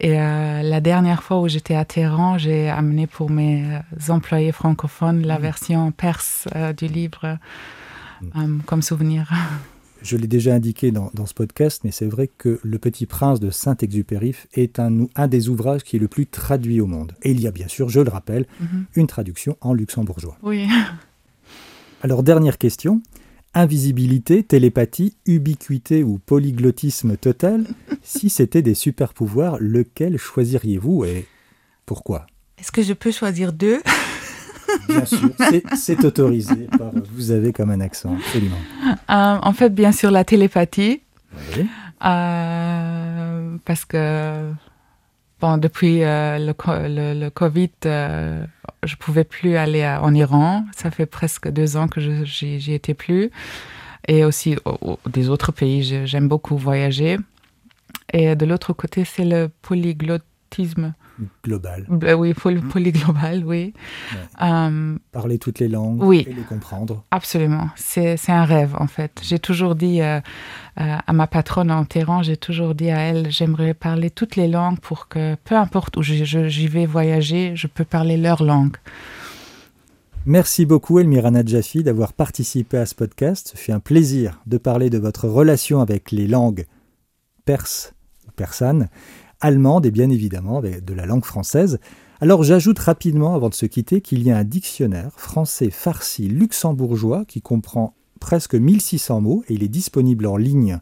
Et 0.00 0.18
euh, 0.18 0.62
la 0.62 0.80
dernière 0.80 1.22
fois 1.22 1.40
où 1.40 1.46
j'étais 1.48 1.76
à 1.76 1.84
Téhéran, 1.84 2.36
j'ai 2.36 2.68
amené 2.68 3.06
pour 3.06 3.30
mes 3.30 3.62
employés 4.08 4.50
francophones 4.52 5.22
la 5.24 5.36
Mhm. 5.36 5.42
version 5.42 5.92
perse 5.92 6.48
euh, 6.56 6.72
du 6.72 6.86
livre 6.88 7.38
euh, 8.36 8.58
comme 8.66 8.82
souvenir. 8.82 9.30
Je 10.04 10.18
l'ai 10.18 10.26
déjà 10.26 10.54
indiqué 10.54 10.90
dans, 10.90 11.10
dans 11.14 11.24
ce 11.24 11.32
podcast, 11.32 11.80
mais 11.82 11.90
c'est 11.90 12.04
vrai 12.04 12.28
que 12.28 12.60
Le 12.62 12.78
Petit 12.78 13.06
Prince 13.06 13.40
de 13.40 13.50
Saint-Exupéry 13.50 14.34
est 14.52 14.78
un, 14.78 15.06
un 15.16 15.28
des 15.28 15.48
ouvrages 15.48 15.82
qui 15.82 15.96
est 15.96 15.98
le 15.98 16.08
plus 16.08 16.26
traduit 16.26 16.78
au 16.82 16.86
monde. 16.86 17.12
Et 17.22 17.30
il 17.30 17.40
y 17.40 17.46
a 17.46 17.50
bien 17.50 17.68
sûr, 17.68 17.88
je 17.88 18.00
le 18.00 18.10
rappelle, 18.10 18.44
Mhm. 18.60 18.84
une 18.96 19.06
traduction 19.06 19.56
en 19.62 19.72
luxembourgeois. 19.72 20.36
Oui. 20.42 20.66
Alors, 22.02 22.22
dernière 22.22 22.58
question. 22.58 23.00
Invisibilité, 23.54 24.42
télépathie, 24.42 25.16
ubiquité 25.26 26.02
ou 26.04 26.18
polyglottisme 26.18 27.16
total 27.16 27.64
Si 28.02 28.28
c'était 28.28 28.60
des 28.62 28.74
super 28.74 29.14
pouvoirs, 29.14 29.56
lequel 29.58 30.18
choisiriez-vous 30.18 31.04
et 31.06 31.26
pourquoi? 31.86 32.26
Est-ce 32.58 32.72
que 32.72 32.82
je 32.82 32.92
peux 32.92 33.10
choisir 33.10 33.52
deux? 33.54 33.80
Bien 34.88 35.04
sûr, 35.04 35.30
c'est 35.76 36.04
autorisé. 36.04 36.68
vous 37.12 37.30
avez 37.30 37.52
comme 37.52 37.70
un 37.70 37.80
accent, 37.80 38.16
absolument. 38.16 38.56
en 39.08 39.52
fait, 39.52 39.70
bien 39.70 39.92
sûr, 39.92 40.10
la 40.10 40.24
télépathie. 40.24 41.02
Oui. 41.56 41.66
parce 42.00 43.84
que 43.86 44.50
bon, 45.40 45.58
depuis 45.58 46.00
le, 46.00 47.14
le, 47.14 47.28
Covid, 47.30 47.70
je 47.82 48.96
pouvais 48.98 49.24
plus 49.24 49.56
aller 49.56 49.84
en 49.86 50.14
Iran. 50.14 50.64
Ça 50.76 50.90
fait 50.90 51.06
presque 51.06 51.48
deux 51.48 51.76
ans 51.76 51.88
que 51.88 52.00
j'y 52.24 52.72
étais 52.72 52.94
plus. 52.94 53.30
Et 54.06 54.24
aussi 54.24 54.56
des 55.06 55.28
autres 55.30 55.52
pays, 55.52 56.06
j'aime 56.06 56.28
beaucoup 56.28 56.56
voyager. 56.56 57.18
Et 58.12 58.36
de 58.36 58.46
l'autre 58.46 58.72
côté, 58.72 59.04
c'est 59.04 59.24
le 59.24 59.48
polyglottisme. 60.54 60.94
Global. 61.44 61.86
oui, 62.16 62.34
poly, 62.34 62.60
polyglobal, 62.60 63.44
oui. 63.44 63.72
Euh, 64.42 64.96
Parler 65.12 65.38
toutes 65.38 65.60
les 65.60 65.68
langues 65.68 66.02
oui, 66.02 66.26
et 66.28 66.32
les 66.32 66.42
comprendre. 66.42 67.04
Absolument. 67.10 67.68
C'est 67.76 68.18
un 68.28 68.44
rêve, 68.44 68.74
en 68.78 68.88
fait. 68.88 69.20
J'ai 69.22 69.38
toujours 69.38 69.74
dit 69.76 70.00
euh, 70.00 70.20
euh, 70.80 70.96
à 71.06 71.12
ma 71.12 71.26
patronne 71.26 71.70
en 71.70 71.84
terrain, 71.84 72.22
j'ai 72.22 72.36
toujours 72.36 72.74
dit 72.74 72.90
à 72.90 72.98
elle, 72.98 73.30
j'aimerais 73.30 73.74
parler 73.74 74.10
toutes 74.10 74.36
les 74.36 74.48
langues 74.48 74.80
pour 74.80 75.08
que, 75.08 75.36
peu 75.44 75.54
importe 75.54 75.96
où 75.96 76.02
j'y 76.02 76.68
vais 76.68 76.86
voyager, 76.86 77.52
je 77.54 77.66
peux 77.68 77.84
parler 77.84 78.16
leur 78.16 78.42
langue. 78.42 78.76
Merci 80.26 80.64
beaucoup 80.64 80.98
Elmira 80.98 81.30
Nadjafi 81.30 81.84
d'avoir 81.84 82.14
participé 82.14 82.78
à 82.78 82.86
ce 82.86 82.94
podcast. 82.94 83.52
Ce 83.52 83.58
fut 83.58 83.72
un 83.72 83.80
plaisir 83.80 84.40
de 84.46 84.56
parler 84.56 84.88
de 84.88 84.98
votre 84.98 85.28
relation 85.28 85.80
avec 85.80 86.10
les 86.12 86.26
langues 86.26 86.64
perse 87.44 87.92
ou 88.26 88.30
persane, 88.32 88.88
allemande 89.44 89.84
et 89.84 89.90
bien 89.90 90.08
évidemment 90.08 90.62
de 90.62 90.94
la 90.94 91.04
langue 91.04 91.24
française. 91.24 91.78
Alors 92.22 92.42
j'ajoute 92.42 92.78
rapidement 92.78 93.34
avant 93.34 93.50
de 93.50 93.54
se 93.54 93.66
quitter 93.66 94.00
qu'il 94.00 94.22
y 94.22 94.30
a 94.30 94.38
un 94.38 94.44
dictionnaire 94.44 95.12
français 95.16 95.68
farsi 95.68 96.28
luxembourgeois 96.28 97.26
qui 97.26 97.42
comprend 97.42 97.94
presque 98.20 98.54
1600 98.54 99.20
mots 99.20 99.44
et 99.48 99.54
il 99.54 99.62
est 99.62 99.68
disponible 99.68 100.24
en 100.26 100.38
ligne 100.38 100.78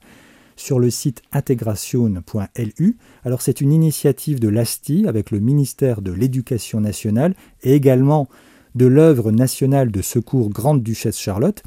sur 0.54 0.78
le 0.78 0.90
site 0.90 1.22
intégration.lu. 1.32 2.98
Alors 3.24 3.42
c'est 3.42 3.60
une 3.60 3.72
initiative 3.72 4.38
de 4.38 4.48
l'ASTI 4.48 5.08
avec 5.08 5.32
le 5.32 5.40
ministère 5.40 6.00
de 6.00 6.12
l'Éducation 6.12 6.80
nationale 6.80 7.34
et 7.64 7.74
également 7.74 8.28
de 8.76 8.86
l'œuvre 8.86 9.32
nationale 9.32 9.90
de 9.90 10.02
secours 10.02 10.50
Grande 10.50 10.84
Duchesse 10.84 11.18
Charlotte. 11.18 11.64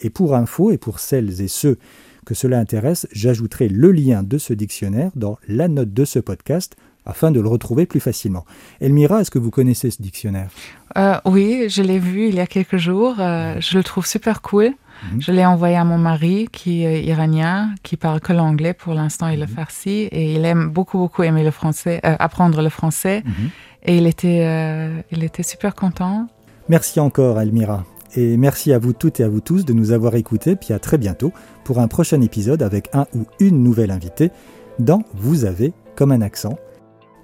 Et 0.00 0.10
pour 0.10 0.34
info 0.34 0.70
et 0.70 0.76
pour 0.76 1.00
celles 1.00 1.40
et 1.40 1.48
ceux 1.48 1.78
que 2.24 2.34
cela 2.34 2.58
intéresse, 2.58 3.06
j'ajouterai 3.12 3.68
le 3.68 3.92
lien 3.92 4.22
de 4.22 4.38
ce 4.38 4.52
dictionnaire 4.52 5.10
dans 5.14 5.38
la 5.48 5.68
note 5.68 5.92
de 5.92 6.04
ce 6.04 6.18
podcast 6.18 6.76
afin 7.06 7.30
de 7.30 7.40
le 7.40 7.48
retrouver 7.48 7.86
plus 7.86 8.00
facilement. 8.00 8.44
Elmira, 8.80 9.20
est-ce 9.20 9.30
que 9.30 9.38
vous 9.38 9.50
connaissez 9.50 9.90
ce 9.90 10.00
dictionnaire? 10.00 10.48
Euh, 10.96 11.18
Oui, 11.24 11.66
je 11.68 11.82
l'ai 11.82 11.98
vu 11.98 12.28
il 12.28 12.34
y 12.34 12.40
a 12.40 12.46
quelques 12.46 12.78
jours. 12.78 13.16
Euh, 13.18 13.56
je 13.60 13.76
le 13.76 13.84
trouve 13.84 14.06
super 14.06 14.40
cool. 14.42 14.72
Mhm. 15.12 15.20
Je 15.20 15.32
l'ai 15.32 15.44
envoyé 15.44 15.76
à 15.76 15.84
mon 15.84 15.98
mari 15.98 16.48
qui 16.50 16.84
est 16.84 17.04
iranien, 17.04 17.74
qui 17.82 17.96
parle 17.96 18.20
que 18.20 18.32
l'anglais 18.32 18.74
pour 18.74 18.94
l'instant 18.94 19.28
et 19.28 19.36
le 19.36 19.46
mhm. 19.46 19.52
farsi, 19.52 19.90
et 19.90 20.34
il 20.34 20.44
aime 20.44 20.70
beaucoup 20.70 20.98
beaucoup 20.98 21.22
aimer 21.22 21.44
le 21.44 21.50
français, 21.50 22.00
euh, 22.04 22.16
apprendre 22.18 22.62
le 22.62 22.68
français, 22.68 23.22
mhm. 23.24 23.50
et 23.82 23.98
il 23.98 24.06
était, 24.06 25.04
il 25.10 25.24
était 25.24 25.42
super 25.42 25.74
content. 25.74 26.26
Merci 26.68 27.00
encore, 27.00 27.38
Elmira. 27.40 27.84
Et 28.16 28.36
merci 28.36 28.72
à 28.72 28.78
vous 28.78 28.92
toutes 28.92 29.20
et 29.20 29.24
à 29.24 29.28
vous 29.28 29.40
tous 29.40 29.64
de 29.64 29.72
nous 29.72 29.92
avoir 29.92 30.14
écoutés, 30.14 30.56
puis 30.56 30.72
à 30.72 30.78
très 30.78 30.98
bientôt 30.98 31.32
pour 31.64 31.80
un 31.80 31.88
prochain 31.88 32.20
épisode 32.20 32.62
avec 32.62 32.88
un 32.92 33.06
ou 33.14 33.24
une 33.40 33.62
nouvelle 33.62 33.90
invitée 33.90 34.30
dans 34.78 35.02
Vous 35.14 35.44
avez 35.44 35.72
comme 35.96 36.12
un 36.12 36.22
accent. 36.22 36.56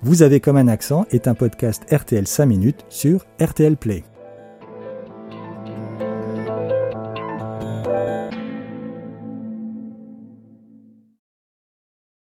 Vous 0.03 0.23
avez 0.23 0.41
comme 0.41 0.57
un 0.57 0.69
accent 0.69 1.07
est 1.11 1.29
un 1.29 1.35
podcast 1.35 1.85
RTL 1.93 2.27
5 2.27 2.47
minutes 2.47 2.85
sur 2.89 3.27
RTL 3.41 3.77
Play. 3.77 4.03